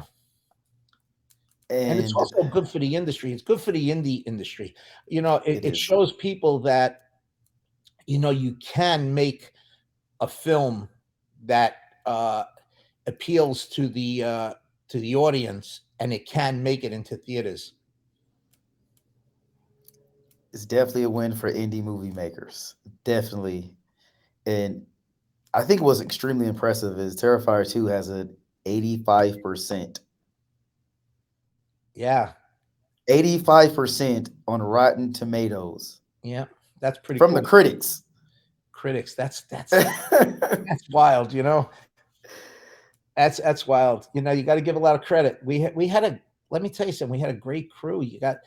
[1.69, 3.31] And, and, it's also good for the industry.
[3.31, 4.75] It's good for the indie industry.
[5.07, 7.03] You know, it, it, it shows people that,
[8.05, 9.51] you know, you can make
[10.19, 10.89] a film
[11.45, 12.43] that uh,
[13.07, 14.53] appeals to the uh,
[14.89, 17.73] to the audience, and it can make it into theaters.
[20.53, 22.75] It's definitely a win for indie movie makers.
[23.03, 23.73] Definitely,
[24.45, 24.85] and
[25.53, 28.35] I think what's extremely impressive is Terrifier Two has an
[28.65, 29.99] eighty-five percent
[31.93, 32.33] yeah.
[33.09, 36.01] 85% on Rotten Tomatoes.
[36.23, 36.45] Yeah,
[36.79, 37.41] that's pretty from cool.
[37.41, 38.03] the critics.
[38.71, 39.13] Critics.
[39.15, 39.71] That's that's
[40.11, 41.69] that's wild, you know.
[43.15, 44.07] That's that's wild.
[44.13, 45.39] You know, you got to give a lot of credit.
[45.43, 47.11] We had we had a let me tell you something.
[47.11, 48.01] We had a great crew.
[48.01, 48.37] You got,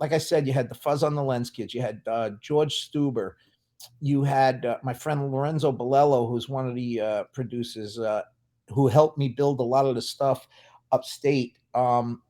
[0.00, 1.74] like I said, you had the Fuzz on the Lens kids.
[1.74, 3.36] You had uh, George Steuber.
[4.00, 8.22] You had uh, my friend Lorenzo Bolello, who's one of the uh, producers, uh,
[8.70, 10.48] who helped me build a lot of the stuff
[10.92, 11.58] upstate.
[11.74, 12.22] Um,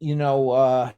[0.00, 0.90] you know, uh,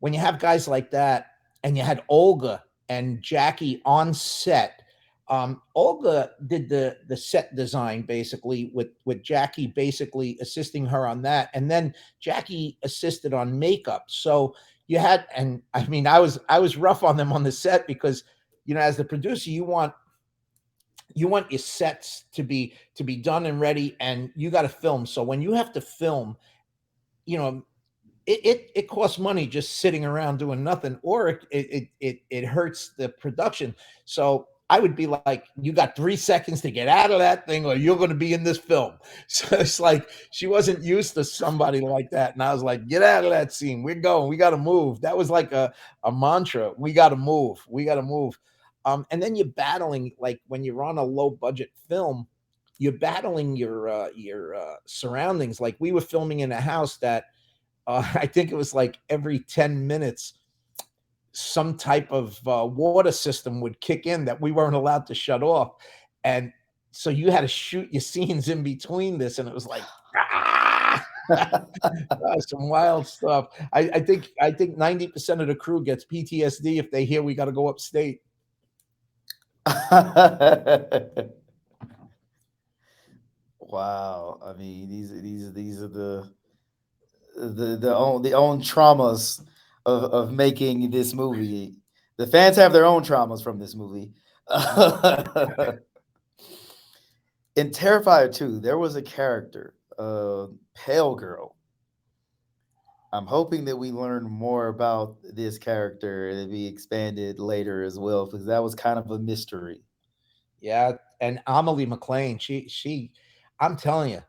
[0.00, 1.28] when you have guys like that,
[1.64, 4.82] and you had Olga and Jackie on set.
[5.28, 11.22] Um, Olga did the the set design basically with with Jackie basically assisting her on
[11.22, 14.04] that, and then Jackie assisted on makeup.
[14.06, 14.54] So
[14.86, 17.86] you had, and I mean, I was I was rough on them on the set
[17.86, 18.22] because
[18.66, 19.92] you know, as the producer, you want
[21.14, 24.68] you want your sets to be to be done and ready, and you got to
[24.68, 25.06] film.
[25.06, 26.36] So when you have to film,
[27.24, 27.64] you know,
[28.26, 32.44] it, it, it costs money just sitting around doing nothing, or it, it it it
[32.44, 33.74] hurts the production.
[34.04, 37.64] So I would be like, you got three seconds to get out of that thing,
[37.66, 38.94] or you're going to be in this film.
[39.28, 43.02] So it's like she wasn't used to somebody like that, and I was like, get
[43.02, 43.82] out of that scene.
[43.82, 44.28] We're going.
[44.28, 45.00] We got to move.
[45.02, 46.72] That was like a a mantra.
[46.76, 47.58] We got to move.
[47.68, 48.38] We got to move.
[48.84, 52.26] Um, and then you're battling like when you're on a low budget film,
[52.78, 55.60] you're battling your uh, your uh, surroundings.
[55.60, 57.24] Like we were filming in a house that
[57.86, 60.34] uh, I think it was like every 10 minutes,
[61.36, 65.42] some type of uh, water system would kick in that we weren't allowed to shut
[65.42, 65.74] off.
[66.24, 66.50] And
[66.92, 69.82] so you had to shoot your scenes in between this, and it was like
[70.16, 71.06] ah!
[72.48, 73.48] some wild stuff.
[73.74, 77.22] I, I think I think ninety percent of the crew gets PTSD if they hear
[77.22, 78.22] we got to go upstate.
[83.60, 84.40] wow.
[84.42, 86.30] I mean, these these these are the
[87.36, 89.42] the the own the own traumas
[89.86, 91.78] of of making this movie.
[92.18, 94.12] The fans have their own traumas from this movie.
[97.56, 101.56] In Terrifier 2, there was a character, uh, Pale Girl.
[103.12, 108.26] I'm hoping that we learn more about this character and be expanded later as well,
[108.26, 109.80] because that was kind of a mystery.
[110.60, 113.12] Yeah, and Amelie McLain, she she,
[113.58, 114.22] I'm telling you,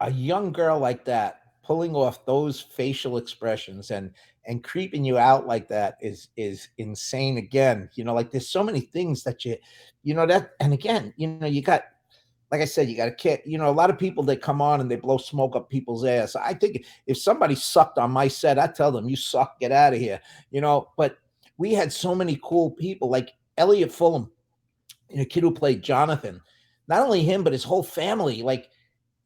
[0.00, 4.10] a young girl like that pulling off those facial expressions and
[4.46, 8.64] and creeping you out like that is is insane again you know like there's so
[8.64, 9.54] many things that you
[10.02, 11.82] you know that and again you know you got
[12.50, 13.42] like I said, you got a kid.
[13.44, 16.06] You know, a lot of people they come on and they blow smoke up people's
[16.06, 16.34] ass.
[16.34, 19.92] I think if somebody sucked on my set, I tell them, "You suck, get out
[19.92, 20.18] of here."
[20.50, 21.18] You know, but
[21.58, 24.30] we had so many cool people, like Elliott Fullam
[25.10, 26.40] you know, kid who played Jonathan.
[26.86, 28.42] Not only him, but his whole family.
[28.42, 28.70] Like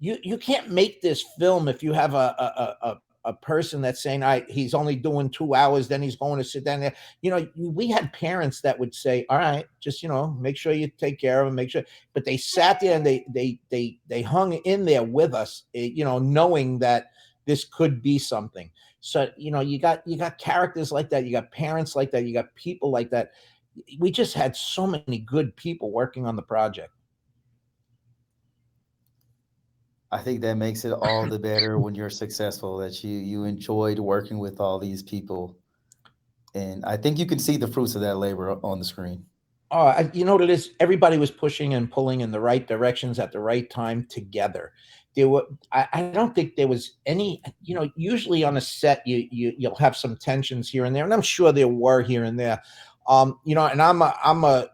[0.03, 4.03] you you can't make this film if you have a a, a, a person that's
[4.03, 6.95] saying I he's only doing two hours, then he's going to sit down there.
[7.21, 10.73] You know, we had parents that would say, "All right, just you know, make sure
[10.73, 11.85] you take care of him, make sure."
[12.15, 15.91] But they sat there and they they they they hung in there with us, eh,
[15.95, 17.13] you know, knowing that
[17.47, 18.69] this could be something.
[19.01, 22.25] So you know, you got you got characters like that, you got parents like that,
[22.25, 23.31] you got people like that.
[24.01, 26.91] We just had so many good people working on the project.
[30.13, 33.99] I think that makes it all the better when you're successful that you you enjoyed
[33.99, 35.57] working with all these people.
[36.55, 39.25] And I think you can see the fruits of that labor on the screen.
[39.71, 40.73] Oh, I, you know what it is?
[40.81, 44.73] Everybody was pushing and pulling in the right directions at the right time together.
[45.17, 49.07] There were, I, I don't think there was any, you know, usually on a set
[49.07, 52.25] you you you'll have some tensions here and there, and I'm sure there were here
[52.25, 52.61] and there.
[53.09, 54.69] Um, you know, and I'm a I'm a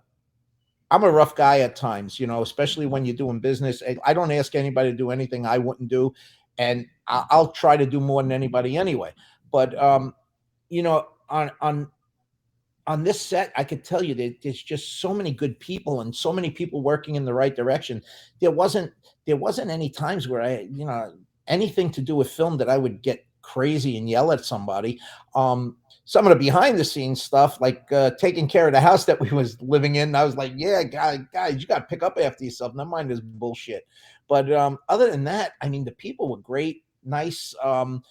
[0.90, 3.82] I'm a rough guy at times, you know, especially when you're doing business.
[4.04, 6.14] I don't ask anybody to do anything I wouldn't do,
[6.56, 9.12] and I'll try to do more than anybody anyway.
[9.52, 10.14] But um,
[10.68, 11.88] you know, on on
[12.86, 16.14] on this set, I could tell you that there's just so many good people and
[16.14, 18.02] so many people working in the right direction.
[18.40, 18.92] There wasn't
[19.26, 21.12] there wasn't any times where I, you know,
[21.46, 24.98] anything to do with film that I would get crazy and yell at somebody.
[25.34, 25.76] Um,
[26.08, 29.20] some of the behind the scenes stuff, like uh, taking care of the house that
[29.20, 30.14] we was living in.
[30.14, 32.74] I was like, yeah, guys, guys, you got to pick up after yourself.
[32.74, 33.86] Never mind this bullshit.
[34.26, 38.02] But um, other than that, I mean, the people were great, nice, um,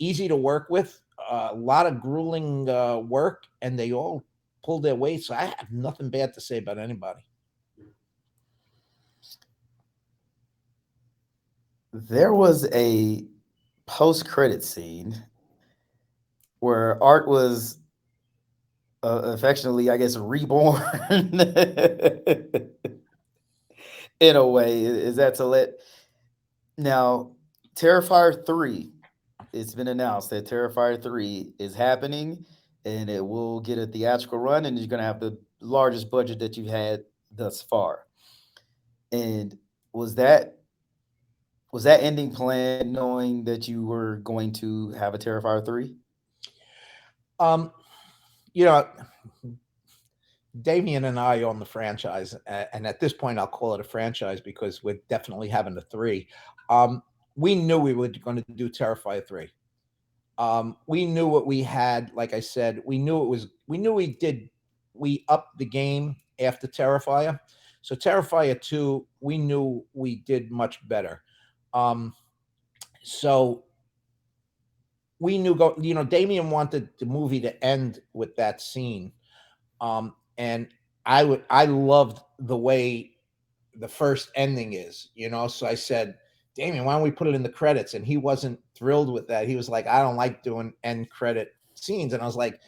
[0.00, 1.00] easy to work with.
[1.30, 4.24] Uh, a lot of grueling uh, work, and they all
[4.64, 5.22] pulled their weight.
[5.22, 7.24] So I have nothing bad to say about anybody.
[11.92, 13.24] There was a
[13.86, 15.14] post credit scene
[16.60, 17.78] where art was
[19.02, 20.82] uh, affectionately, I guess, reborn
[24.20, 24.84] in a way.
[24.84, 25.70] Is that to let
[26.78, 27.32] now
[27.74, 28.92] Terrifier 3?
[29.52, 32.44] It's been announced that Terrifier 3 is happening
[32.84, 36.38] and it will get a theatrical run and you're going to have the largest budget
[36.38, 38.06] that you've had thus far.
[39.12, 39.56] And
[39.92, 40.56] was that
[41.72, 45.94] was that ending plan knowing that you were going to have a Terrifier 3?
[47.40, 47.72] Um,
[48.52, 48.86] you know,
[50.62, 54.40] Damien and I own the franchise, and at this point, I'll call it a franchise
[54.40, 56.28] because we're definitely having a three.
[56.68, 57.02] Um,
[57.36, 59.48] we knew we were going to do Terrifier three.
[60.38, 62.12] Um, we knew what we had.
[62.14, 63.48] Like I said, we knew it was.
[63.66, 64.50] We knew we did.
[64.94, 67.38] We upped the game after Terrifier.
[67.82, 71.22] So Terrifier two, we knew we did much better.
[71.72, 72.14] Um,
[73.02, 73.64] so
[75.20, 79.12] we knew go you know damien wanted the movie to end with that scene.
[79.80, 80.68] Um and
[81.06, 83.12] i would i loved the way
[83.76, 85.46] the first ending is you know?
[85.46, 86.16] So i said
[86.56, 87.94] damien why don't we put it in the credits?
[87.94, 89.46] And he wasn't thrilled with that.
[89.46, 92.12] He was like i don't like doing end credit scenes.
[92.12, 92.60] And i was like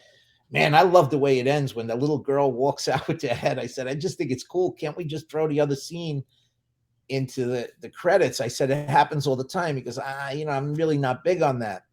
[0.51, 3.35] man i love the way it ends when the little girl walks out with their
[3.35, 3.57] head.
[3.57, 4.71] I said i just think it's cool.
[4.73, 6.23] Can't we just throw the other scene
[7.09, 8.39] into the, the credits?
[8.39, 9.73] I said it happens all the time.
[9.73, 11.83] Because i you know i'm really not big on that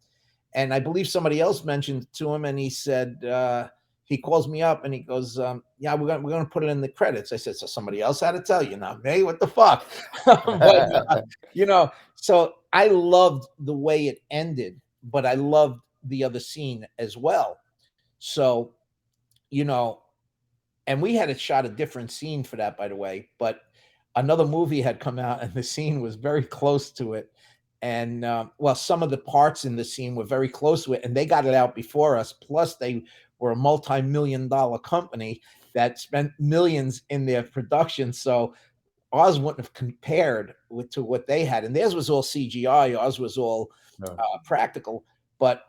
[0.53, 3.69] and I believe somebody else mentioned to him, and he said uh,
[4.03, 6.67] he calls me up and he goes, um, "Yeah, we're gonna we're gonna put it
[6.69, 9.23] in the credits." I said, "So somebody else had to tell you, not me?
[9.23, 9.85] What the fuck?"
[10.25, 10.45] but,
[11.07, 11.21] uh,
[11.53, 16.85] you know, so I loved the way it ended, but I loved the other scene
[16.99, 17.57] as well.
[18.19, 18.73] So,
[19.49, 20.01] you know,
[20.87, 23.61] and we had a shot a different scene for that, by the way, but
[24.15, 27.31] another movie had come out and the scene was very close to it
[27.81, 31.03] and um, well some of the parts in the scene were very close to it
[31.03, 33.03] and they got it out before us plus they
[33.39, 35.41] were a multi-million dollar company
[35.73, 38.53] that spent millions in their production so
[39.13, 43.19] ours wouldn't have compared with to what they had and theirs was all cgi ours
[43.19, 43.69] was all
[43.99, 44.13] No.
[44.13, 45.03] uh, practical
[45.39, 45.63] but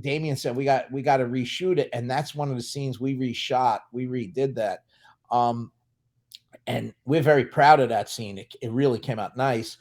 [0.00, 2.98] damien said we got we got to reshoot it and that's one of the scenes
[2.98, 4.84] we reshot we redid that
[5.30, 5.70] um
[6.66, 9.76] and we're very proud of that scene it, it really came out nice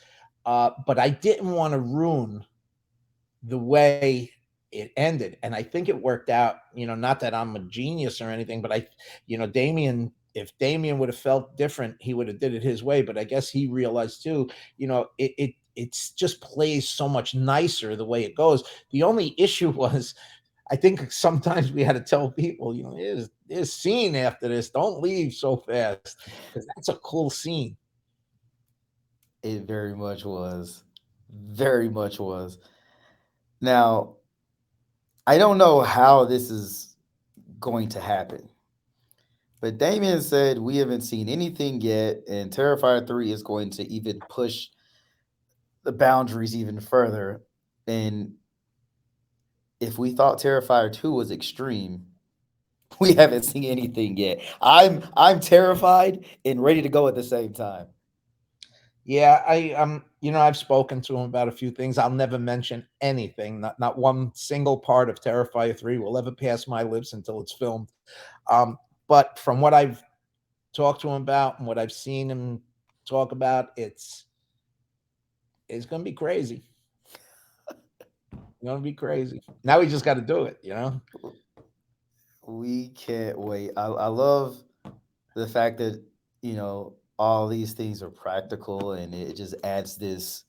[0.48, 2.44] uh, but I didn't want to ruin
[3.44, 4.32] the way
[4.72, 5.38] it ended.
[5.44, 8.62] And I think it worked out, you know, not that I'm a genius or anything,
[8.62, 8.88] but I,
[9.26, 12.82] you know, Damien, if Damien would have felt different, he would have did it his
[12.82, 13.02] way.
[13.02, 17.36] But I guess he realized too, you know, it, it it's just plays so much
[17.36, 18.64] nicer the way it goes.
[18.92, 20.16] The only issue was
[20.72, 24.70] I think sometimes we had to tell people, you know, there's there's scene after this.
[24.70, 26.18] Don't leave so fast.
[26.48, 27.76] Because that's a cool scene.
[29.48, 30.84] It very much was.
[31.30, 32.58] Very much was.
[33.62, 34.18] Now,
[35.26, 36.96] I don't know how this is
[37.60, 38.50] going to happen.
[39.62, 44.20] But Damien said we haven't seen anything yet, and Terrifier 3 is going to even
[44.30, 44.68] push
[45.84, 47.42] the boundaries even further.
[47.88, 48.34] And
[49.80, 52.06] if we thought Terrifier 2 was extreme,
[53.00, 54.42] we haven't seen anything yet.
[54.62, 57.88] I'm I'm terrified and ready to go at the same time.
[59.08, 61.98] Yeah, I um, you know, I've spoken to him about a few things.
[61.98, 63.62] I'll never mention anything.
[63.62, 67.54] Not not one single part of Terrifier 3 will ever pass my lips until it's
[67.54, 67.94] filmed.
[68.50, 68.78] Um,
[69.08, 70.04] but from what I've
[70.74, 72.62] talked to him about and what I've seen him
[73.08, 74.26] talk about, it's
[75.70, 76.66] it's gonna be crazy.
[78.62, 79.42] gonna be crazy.
[79.64, 81.02] Now we just got to do it, you know.
[82.46, 83.72] We can't wait.
[83.78, 84.62] I, I love
[85.34, 86.04] the fact that
[86.42, 90.44] you know all these things are practical and it just adds this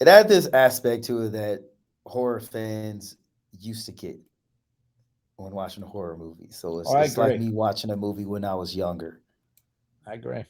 [0.00, 1.62] it adds this aspect to it that
[2.06, 3.16] horror fans
[3.58, 4.18] used to get
[5.36, 6.50] when watching a horror movie.
[6.50, 9.20] So it's, Oh, it's like me watching a movie when I was younger.
[10.06, 10.44] I agree.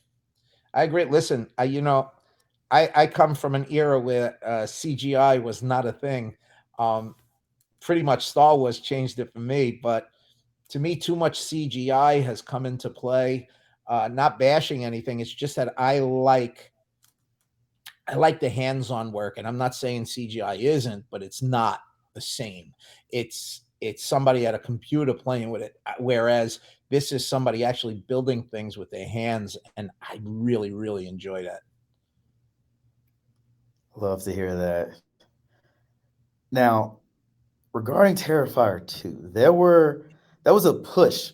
[0.74, 1.04] I agree.
[1.04, 2.10] Listen, I you know,
[2.70, 6.34] I I come from an era where uh, CGI was not a thing.
[6.78, 7.14] Um,
[7.80, 10.08] pretty much Star Wars changed it for me, but
[10.70, 13.48] to me, too much CGI has come into play.
[13.86, 15.20] Uh, not bashing anything.
[15.20, 16.72] It's just that I like
[18.08, 21.80] I like the hands-on work, and I'm not saying CGI isn't, but it's not
[22.14, 22.72] the same.
[23.10, 27.96] It's it's somebody at a computer playing with it, uh, whereas this is somebody actually
[28.06, 31.60] building things with their hands, and I really, really enjoy that.
[33.96, 34.90] Love to hear that.
[36.50, 36.98] Now,
[37.72, 40.06] regarding Terrifier 2, there were
[40.44, 41.32] that was a push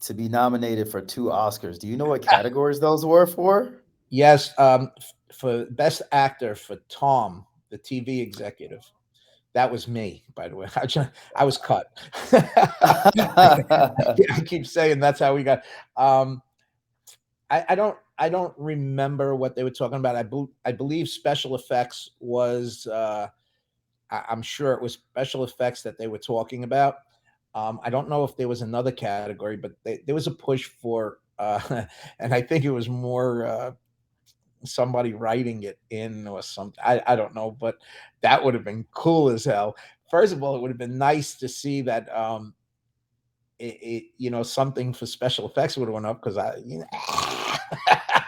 [0.00, 1.78] to be nominated for two Oscars.
[1.78, 3.82] Do you know what categories those were for?
[4.08, 4.90] Yes, um,
[5.32, 8.82] for best actor for Tom, the TV executive.
[9.52, 10.68] That was me, by the way.
[11.36, 11.86] I, was cut.
[12.32, 15.62] I keep saying that's how we got.
[15.96, 16.40] Um,
[17.50, 20.14] I, I don't I don't remember what they were talking about.
[20.14, 23.26] I bel I believe special effects was uh,
[24.10, 26.96] I, I'm sure it was special effects that they were talking about.
[27.54, 30.66] Um, I don't know if there was another category, but they, there was a push
[30.66, 31.84] for, uh,
[32.18, 33.72] and I think it was more uh,
[34.64, 36.82] somebody writing it in or something.
[36.84, 37.78] I, I don't know, but
[38.22, 39.76] that would have been cool as hell.
[40.10, 42.54] First of all, it would have been nice to see that um,
[43.58, 46.78] it, it you know something for special effects would have went up because I you
[46.78, 46.86] know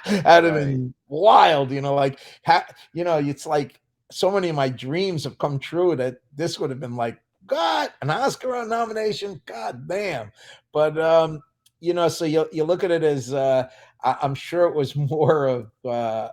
[0.23, 1.71] that'd have been wild.
[1.71, 5.59] You know, like ha, you know, it's like so many of my dreams have come
[5.59, 9.41] true that this would have been like God an Oscar nomination.
[9.47, 10.33] God damn,
[10.73, 11.41] but um,
[11.81, 13.69] you know, so you you look at it as uh,
[14.03, 15.71] I, I'm sure it was more of.
[15.85, 16.29] Uh,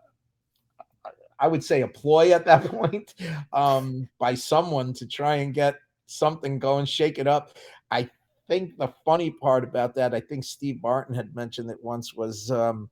[1.41, 3.13] I would say a ploy at that point
[3.53, 7.57] um, by someone to try and get something going, shake it up.
[7.91, 8.09] I
[8.49, 12.51] think the funny part about that, I think Steve Martin had mentioned it once, was
[12.51, 12.89] um,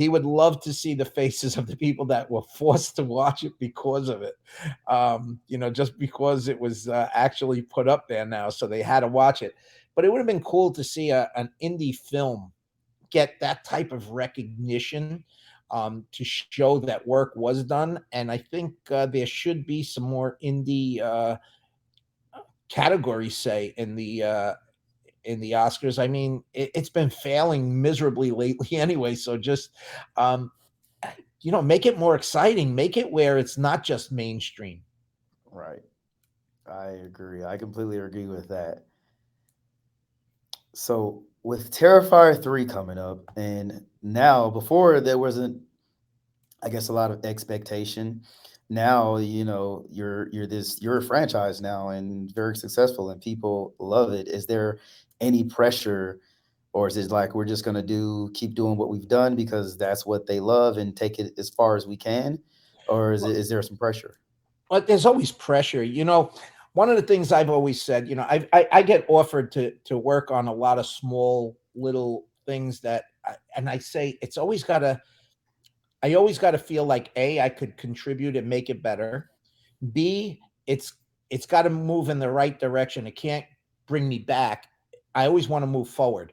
[0.00, 3.44] he would love to see the faces of the people that were forced to watch
[3.44, 4.32] it because of it.
[4.88, 8.80] Um, you know, just because it was uh, actually put up there now, so they
[8.80, 9.54] had to watch it.
[9.94, 12.50] But it would have been cool to see a, an indie film
[13.10, 15.22] get that type of recognition
[15.70, 18.00] um, to show that work was done.
[18.12, 21.36] And I think uh, there should be some more indie uh,
[22.70, 24.54] categories, say in the uh,
[25.24, 26.02] in the Oscars.
[26.02, 29.14] I mean, it, it's been failing miserably lately anyway.
[29.14, 29.70] So just
[30.16, 30.50] um,
[31.42, 32.74] you know, make it more exciting.
[32.74, 34.82] Make it where it's not just mainstream.
[35.50, 35.82] Right.
[36.70, 37.44] I agree.
[37.44, 38.84] I completely agree with that.
[40.74, 45.60] So with Terrifier 3 coming up and now before there wasn't
[46.62, 48.22] I guess a lot of expectation.
[48.68, 53.74] Now, you know, you're you're this you're a franchise now and very successful and people
[53.78, 54.28] love it.
[54.28, 54.78] Is there
[55.20, 56.20] any pressure
[56.72, 60.06] or is it like we're just gonna do keep doing what we've done because that's
[60.06, 62.38] what they love and take it as far as we can?
[62.88, 64.18] Or is it is there some pressure?
[64.68, 65.82] But there's always pressure.
[65.82, 66.32] You know,
[66.74, 69.72] one of the things I've always said, you know, I I, I get offered to
[69.84, 74.38] to work on a lot of small little things that, I, and I say it's
[74.38, 75.00] always got to.
[76.02, 79.30] I always got to feel like a I could contribute and make it better.
[79.92, 80.94] B it's
[81.30, 83.06] it's got to move in the right direction.
[83.06, 83.44] It can't
[83.86, 84.66] bring me back.
[85.14, 86.32] I always want to move forward.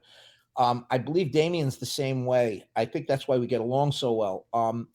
[0.55, 2.65] Um, I believe Damien's the same way.
[2.75, 4.47] I think that's why we get along so well.
[4.53, 4.87] Um,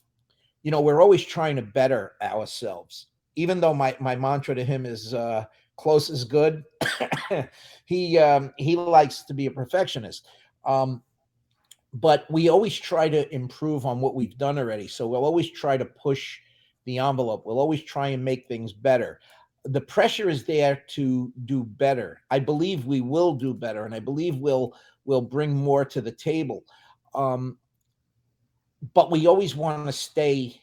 [0.62, 3.06] you know, we're always trying to better ourselves
[3.36, 5.44] even though my my mantra to him is uh,
[5.76, 6.64] close is good,
[7.84, 10.26] he um, he likes to be a perfectionist.
[10.64, 11.02] Um,
[11.94, 14.88] but we always try to improve on what we've done already.
[14.88, 16.38] So we'll always try to push
[16.86, 17.44] the envelope.
[17.44, 19.20] We'll always try and make things better.
[19.64, 22.20] The pressure is there to do better.
[22.30, 26.12] I believe we will do better, and I believe we'll we'll bring more to the
[26.12, 26.64] table.
[27.14, 27.58] Um,
[28.94, 30.60] but we always want to stay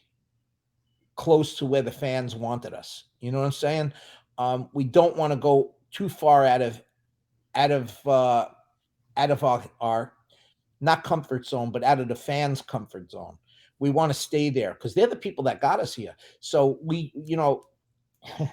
[1.16, 3.04] close to where the fans wanted us.
[3.20, 3.92] You know what I'm saying?
[4.38, 6.82] Um, we don't want to go too far out of
[7.54, 8.46] out of uh,
[9.16, 10.12] out of our, our
[10.80, 13.36] not comfort zone, but out of the fans' comfort zone.
[13.78, 16.14] We want to stay there because they're the people that got us here.
[16.40, 17.64] So we, you know,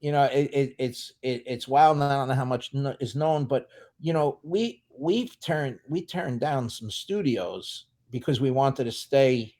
[0.00, 2.00] you know, it, it, it's it, it's wild.
[2.00, 3.68] I don't know how much is known, but
[4.00, 9.56] you know, we we've turned we turned down some studios because we wanted to stay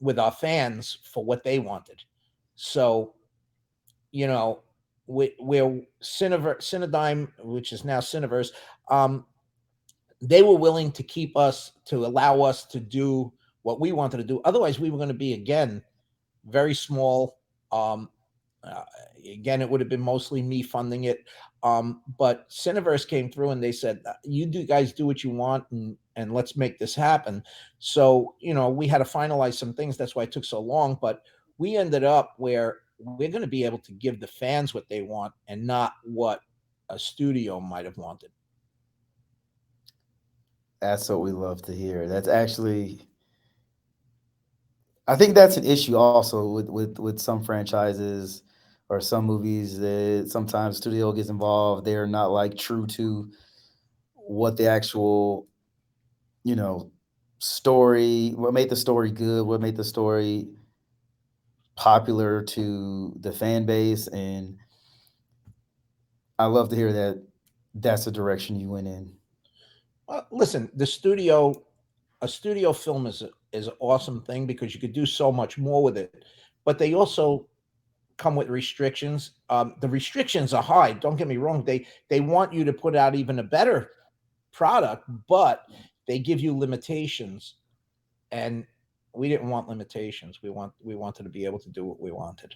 [0.00, 2.02] with our fans for what they wanted.
[2.56, 3.14] So,
[4.10, 4.62] you know,
[5.06, 8.50] we, we're Cinever, Cinedigm, which is now Cineverse,
[8.90, 9.24] um,
[10.20, 13.32] they were willing to keep us, to allow us to do
[13.62, 14.40] what we wanted to do.
[14.44, 15.82] Otherwise, we were going to be, again,
[16.46, 17.38] very small.
[17.70, 18.08] Um,
[18.64, 18.84] uh,
[19.30, 21.24] again, it would have been mostly me funding it.
[21.62, 25.30] Um, but Cineverse came through and they said, uh, "You do guys do what you
[25.30, 27.42] want, and and let's make this happen."
[27.78, 29.96] So you know, we had to finalize some things.
[29.96, 30.98] That's why it took so long.
[31.00, 31.22] But
[31.58, 35.02] we ended up where we're going to be able to give the fans what they
[35.02, 36.40] want, and not what
[36.88, 38.30] a studio might have wanted.
[40.80, 42.08] That's what we love to hear.
[42.08, 43.08] That's actually
[45.08, 48.42] I think that's an issue also with with with some franchises
[48.92, 51.86] or some movies that sometimes studio gets involved.
[51.86, 53.32] They're not like true to
[54.12, 55.48] what the actual,
[56.44, 56.92] you know,
[57.38, 60.50] story, what made the story good, what made the story
[61.74, 64.08] popular to the fan base.
[64.08, 64.58] And
[66.38, 67.26] I love to hear that
[67.74, 69.10] that's the direction you went in.
[70.06, 71.54] Uh, listen, the studio,
[72.20, 75.56] a studio film is a, is an awesome thing because you could do so much
[75.56, 76.26] more with it.
[76.66, 77.48] But they also
[78.16, 79.32] come with restrictions.
[79.50, 80.92] Um, the restrictions are high.
[80.92, 81.64] Don't get me wrong.
[81.64, 83.90] They they want you to put out even a better
[84.52, 85.64] product, but
[86.06, 87.54] they give you limitations.
[88.30, 88.66] And
[89.14, 90.40] we didn't want limitations.
[90.42, 92.54] We want we wanted to be able to do what we wanted.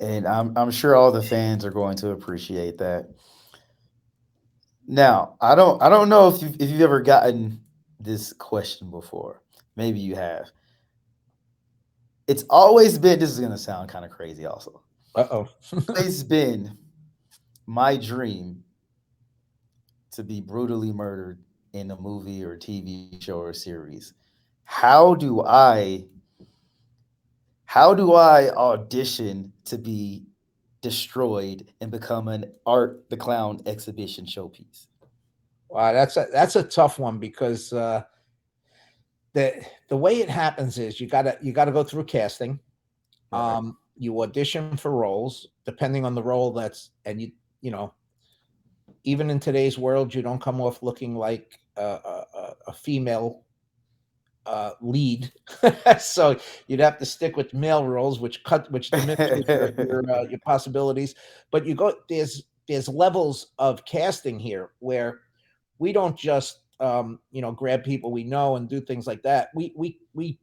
[0.00, 3.08] And I'm I'm sure all the fans are going to appreciate that.
[4.86, 7.60] Now, I don't I don't know if you if you've ever gotten
[7.98, 9.42] this question before.
[9.74, 10.50] Maybe you have
[12.26, 14.82] it's always been this is gonna sound kind of crazy also.
[15.14, 15.48] Uh-oh.
[15.90, 16.76] it's been
[17.66, 18.62] my dream
[20.12, 21.38] to be brutally murdered
[21.72, 24.14] in a movie or TV show or series.
[24.64, 26.04] How do I
[27.64, 30.24] how do I audition to be
[30.80, 34.86] destroyed and become an art the clown exhibition showpiece?
[35.68, 38.04] Wow, that's a that's a tough one because uh
[39.36, 42.58] the the way it happens is you gotta you gotta go through casting.
[43.32, 47.92] Um, you audition for roles depending on the role that's and you you know
[49.04, 53.42] even in today's world you don't come off looking like a, a, a female
[54.46, 55.30] uh, lead.
[55.98, 60.22] So you'd have to stick with male roles which cut which diminishes your, your, uh,
[60.22, 61.14] your possibilities.
[61.50, 65.20] But you go there's there's levels of casting here where
[65.78, 69.50] we don't just um, you know, grab people we know and do things like that.
[69.54, 70.38] We we we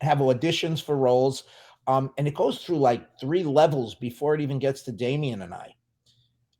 [0.00, 1.44] have auditions for roles,
[1.86, 5.54] um, and it goes through like three levels before it even gets to Damien and
[5.54, 5.74] I.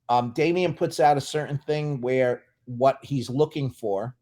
[0.09, 4.15] Um, Damien puts out a certain thing where what he's looking for.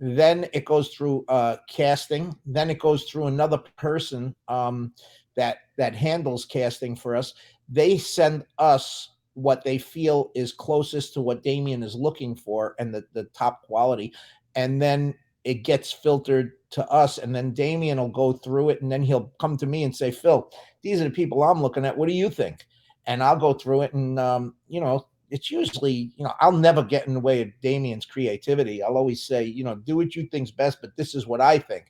[0.00, 2.36] Then it goes through uh, casting.
[2.44, 4.92] Then it goes through another person um,
[5.36, 7.34] that that handles casting for us.
[7.68, 12.94] They send us what they feel is closest to what Damien is looking for and
[12.94, 14.12] the, the top quality.
[14.54, 15.14] And then
[15.44, 17.18] it gets filtered to us.
[17.18, 20.10] And then Damien will go through it and then he'll come to me and say,
[20.10, 20.50] Phil,
[20.82, 21.96] these are the people I'm looking at.
[21.96, 22.66] What do you think?
[23.06, 26.82] And I'll go through it and, um, you know, it's usually, you know, I'll never
[26.82, 28.82] get in the way of Damien's creativity.
[28.82, 31.58] I'll always say, you know, do what you think's best, but this is what I
[31.58, 31.86] think.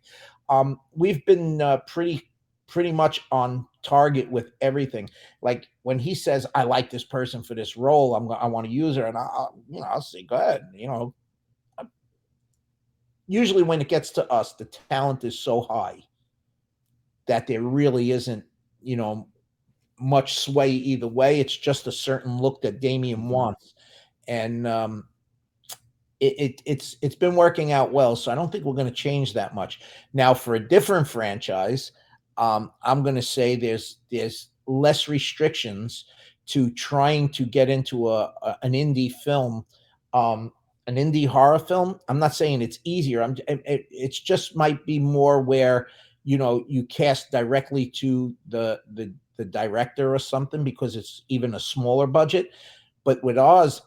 [0.49, 2.30] Um, we've been uh, pretty
[2.68, 5.09] pretty much on target with everything.
[5.41, 8.72] Like when he says, "I like this person for this role," I'm I want to
[8.72, 11.14] use her, and I'll you know, I'll say, "Go ahead," you know.
[13.28, 16.03] Usually, when it gets to us, the talent is so high
[17.26, 18.45] that there really isn't,
[18.83, 19.28] you know,
[19.99, 21.41] much sway either way.
[21.41, 23.28] It's just a certain look that Damien mm-hmm.
[23.28, 23.74] wants,
[24.28, 25.05] and um,
[26.20, 28.16] it, it, it's it's been working out well.
[28.16, 29.80] So I don't think we're going to change that much.
[30.12, 31.93] Now, for a different franchise,
[32.43, 36.07] um, I'm going to say there's there's less restrictions
[36.47, 39.64] to trying to get into a, a an indie film,
[40.12, 40.53] um,
[40.88, 42.01] an indie horror film.
[42.09, 43.22] I'm not saying it's easier.
[43.22, 45.86] I'm it, it's just might be more where
[46.24, 51.55] you know you cast directly to the the the director or something because it's even
[51.55, 52.51] a smaller budget.
[53.05, 53.82] But with Oz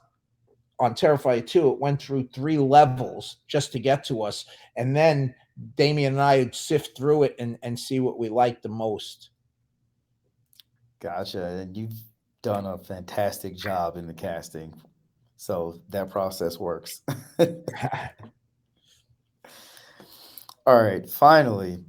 [0.79, 4.45] on Terrifier 2, it went through three levels just to get to us.
[4.77, 5.35] And then
[5.75, 9.29] Damien and I would sift through it and, and see what we liked the most.
[10.99, 11.45] Gotcha.
[11.45, 11.99] And you've
[12.41, 14.73] done a fantastic job in the casting.
[15.37, 17.01] So that process works.
[20.65, 21.09] All right.
[21.09, 21.83] Finally,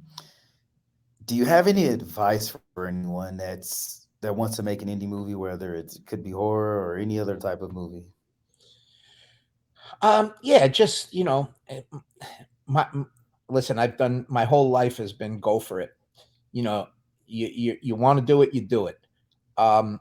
[1.25, 5.35] do you have any advice for anyone that's that wants to make an indie movie,
[5.35, 8.05] whether it could be horror or any other type of movie?
[10.01, 11.81] Um, yeah, just you know, eh,
[12.65, 12.87] my
[13.49, 13.79] listen.
[13.79, 15.91] I've done my whole life has been go for it.
[16.51, 16.87] You know,
[17.25, 18.99] you you you want to do it, you do it.
[19.57, 19.99] Um,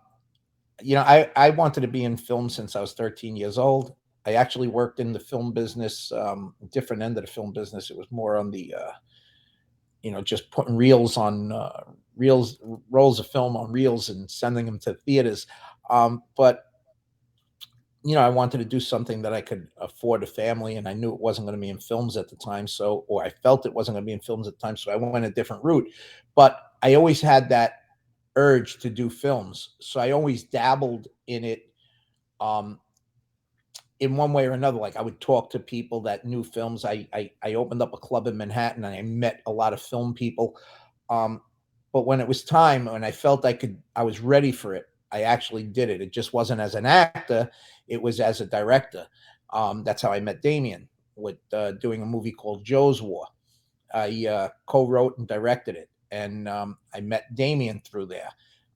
[0.83, 3.95] you know, I I wanted to be in film since I was 13 years old.
[4.27, 7.91] I actually worked in the film business, um, different end of the film business.
[7.91, 8.93] It was more on the uh,
[10.03, 11.83] you know, just putting reels on uh,
[12.17, 12.59] reels,
[12.91, 15.49] rolls of film on reels and sending them to theaters.
[15.91, 16.66] Um, but
[18.07, 20.93] you know, I wanted to do something that I could afford a family, and I
[20.93, 22.69] knew it wasn't going to be in films at the time.
[22.69, 24.93] So, or I felt it wasn't going to be in films at the time, so
[24.93, 25.89] I went a different route.
[26.37, 27.81] But I always had that
[28.37, 31.71] urge to do films, so I always dabbled in it.
[32.41, 32.79] Um,
[34.01, 34.79] in one way or another.
[34.79, 36.85] Like I would talk to people that knew films.
[36.85, 39.81] I I, I opened up a club in Manhattan and I met a lot of
[39.81, 40.59] film people.
[41.09, 41.41] Um,
[41.93, 44.87] but when it was time and I felt I could, I was ready for it.
[45.13, 46.01] I actually did it.
[46.01, 47.51] It just wasn't as an actor;
[47.89, 49.07] it was as a director.
[49.53, 53.27] Um, that's how I met Damien with uh, doing a movie called Joe's War.
[53.95, 58.31] I uh, co-wrote and directed it, and um, I met Damien through there.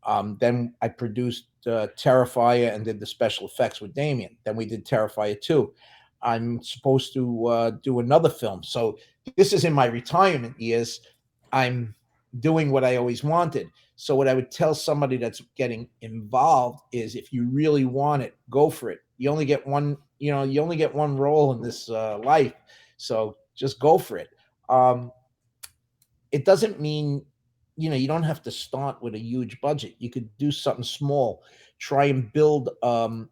[0.05, 4.37] Um, then I produced uh, Terrifier and did the special effects with Damien.
[4.45, 5.72] Then we did Terrifier 2.
[6.22, 8.62] I'm supposed to uh, do another film.
[8.62, 8.99] So
[9.37, 11.01] this is in my retirement years.
[11.53, 11.95] I'm
[12.41, 13.68] doing what I always wanted.
[14.01, 18.34] So what I would tell somebody that's getting involved is if you really want it,
[18.48, 19.01] go for it.
[19.18, 22.55] You only get one, you know, you only get one role in this uh, life.
[22.96, 24.30] So just go for it.
[24.70, 25.12] Um,
[26.32, 27.26] it doesn't mean
[27.76, 30.84] you know you don't have to start with a huge budget you could do something
[30.84, 31.42] small
[31.78, 33.30] try and build um,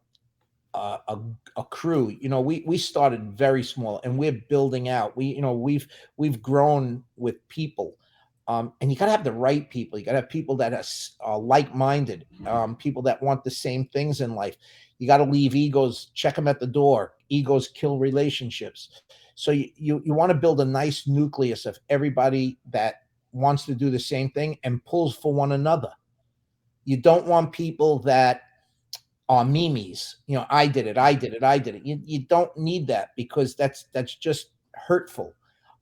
[0.73, 1.19] a, a,
[1.59, 5.43] a, crew you know we we started very small and we're building out we you
[5.43, 7.99] know we've we've grown with people
[8.49, 10.73] um, and you got to have the right people you got to have people that
[10.73, 10.85] are,
[11.21, 14.57] are like-minded um, people that want the same things in life
[14.99, 19.03] you got to leave egos check them at the door egos kill relationships
[19.39, 23.75] so you, you, you want to build a nice nucleus of everybody that wants to
[23.77, 25.93] do the same thing and pulls for one another.
[26.85, 28.43] You don't want people that
[29.29, 30.17] are memes.
[30.27, 31.87] You know, I did it, I did it, I did it.
[31.87, 35.35] You, you don't need that because that's that's just hurtful.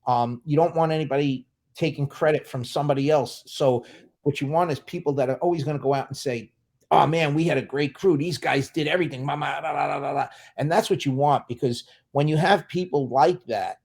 [0.07, 1.46] Um, you don't want anybody
[1.77, 3.43] taking credit from somebody else.
[3.47, 3.85] So
[4.22, 6.53] what you want is people that are always going to go out and say,
[6.91, 8.16] "Oh man, we had a great crew.
[8.16, 13.45] These guys did everything." And that's what you want because when you have people like
[13.47, 13.79] that,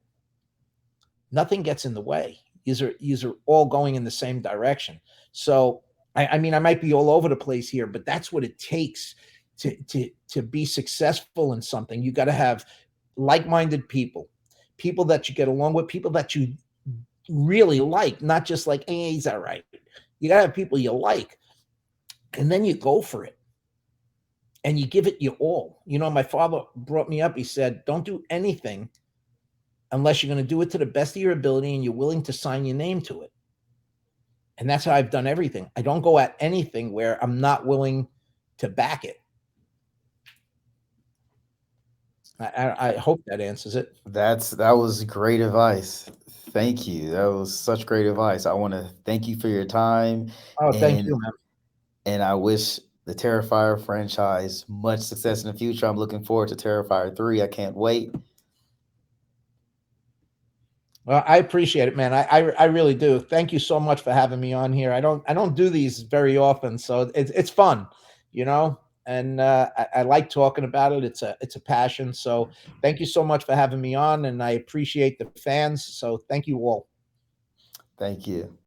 [1.32, 2.40] nothing gets in the way.
[2.66, 5.00] These are these are all going in the same direction.
[5.32, 5.84] So
[6.16, 8.58] I, I mean, I might be all over the place here, but that's what it
[8.58, 9.16] takes
[9.58, 12.02] to to to be successful in something.
[12.02, 12.66] You got to have
[13.16, 14.30] like-minded people,
[14.78, 16.54] people that you get along with, people that you
[17.30, 19.64] really like, not just like, hey, he's all right.
[20.20, 21.38] You got to have people you like,
[22.34, 23.38] and then you go for it
[24.64, 25.82] and you give it your all.
[25.86, 27.36] You know, my father brought me up.
[27.36, 28.90] He said, Don't do anything
[29.92, 32.24] unless you're going to do it to the best of your ability and you're willing
[32.24, 33.32] to sign your name to it.
[34.58, 35.70] And that's how I've done everything.
[35.76, 38.08] I don't go at anything where I'm not willing
[38.60, 39.18] to back it.
[42.40, 43.96] I, I, I hope that answers it.
[44.06, 46.10] That's that was great advice.
[46.52, 47.10] Thank you.
[47.12, 48.46] That was such great advice.
[48.46, 51.32] I want to thank you for your time Oh, thank and you, man.
[52.06, 55.86] and I wish the Terrifier franchise much success in the future.
[55.86, 57.42] I'm looking forward to Terrifier 3.
[57.42, 58.14] I can't wait.
[61.06, 62.14] Well, I appreciate it, man.
[62.14, 63.20] I, I I really do.
[63.20, 64.92] Thank you so much for having me on here.
[64.92, 67.88] I don't I don't do these very often, so it's it's fun,
[68.32, 68.80] you know.
[69.06, 71.04] And uh, I, I like talking about it.
[71.04, 72.14] It's a it's a passion.
[72.14, 72.50] So
[72.82, 75.84] thank you so much for having me on, and I appreciate the fans.
[75.84, 76.88] So thank you all.
[77.98, 78.58] Thank you.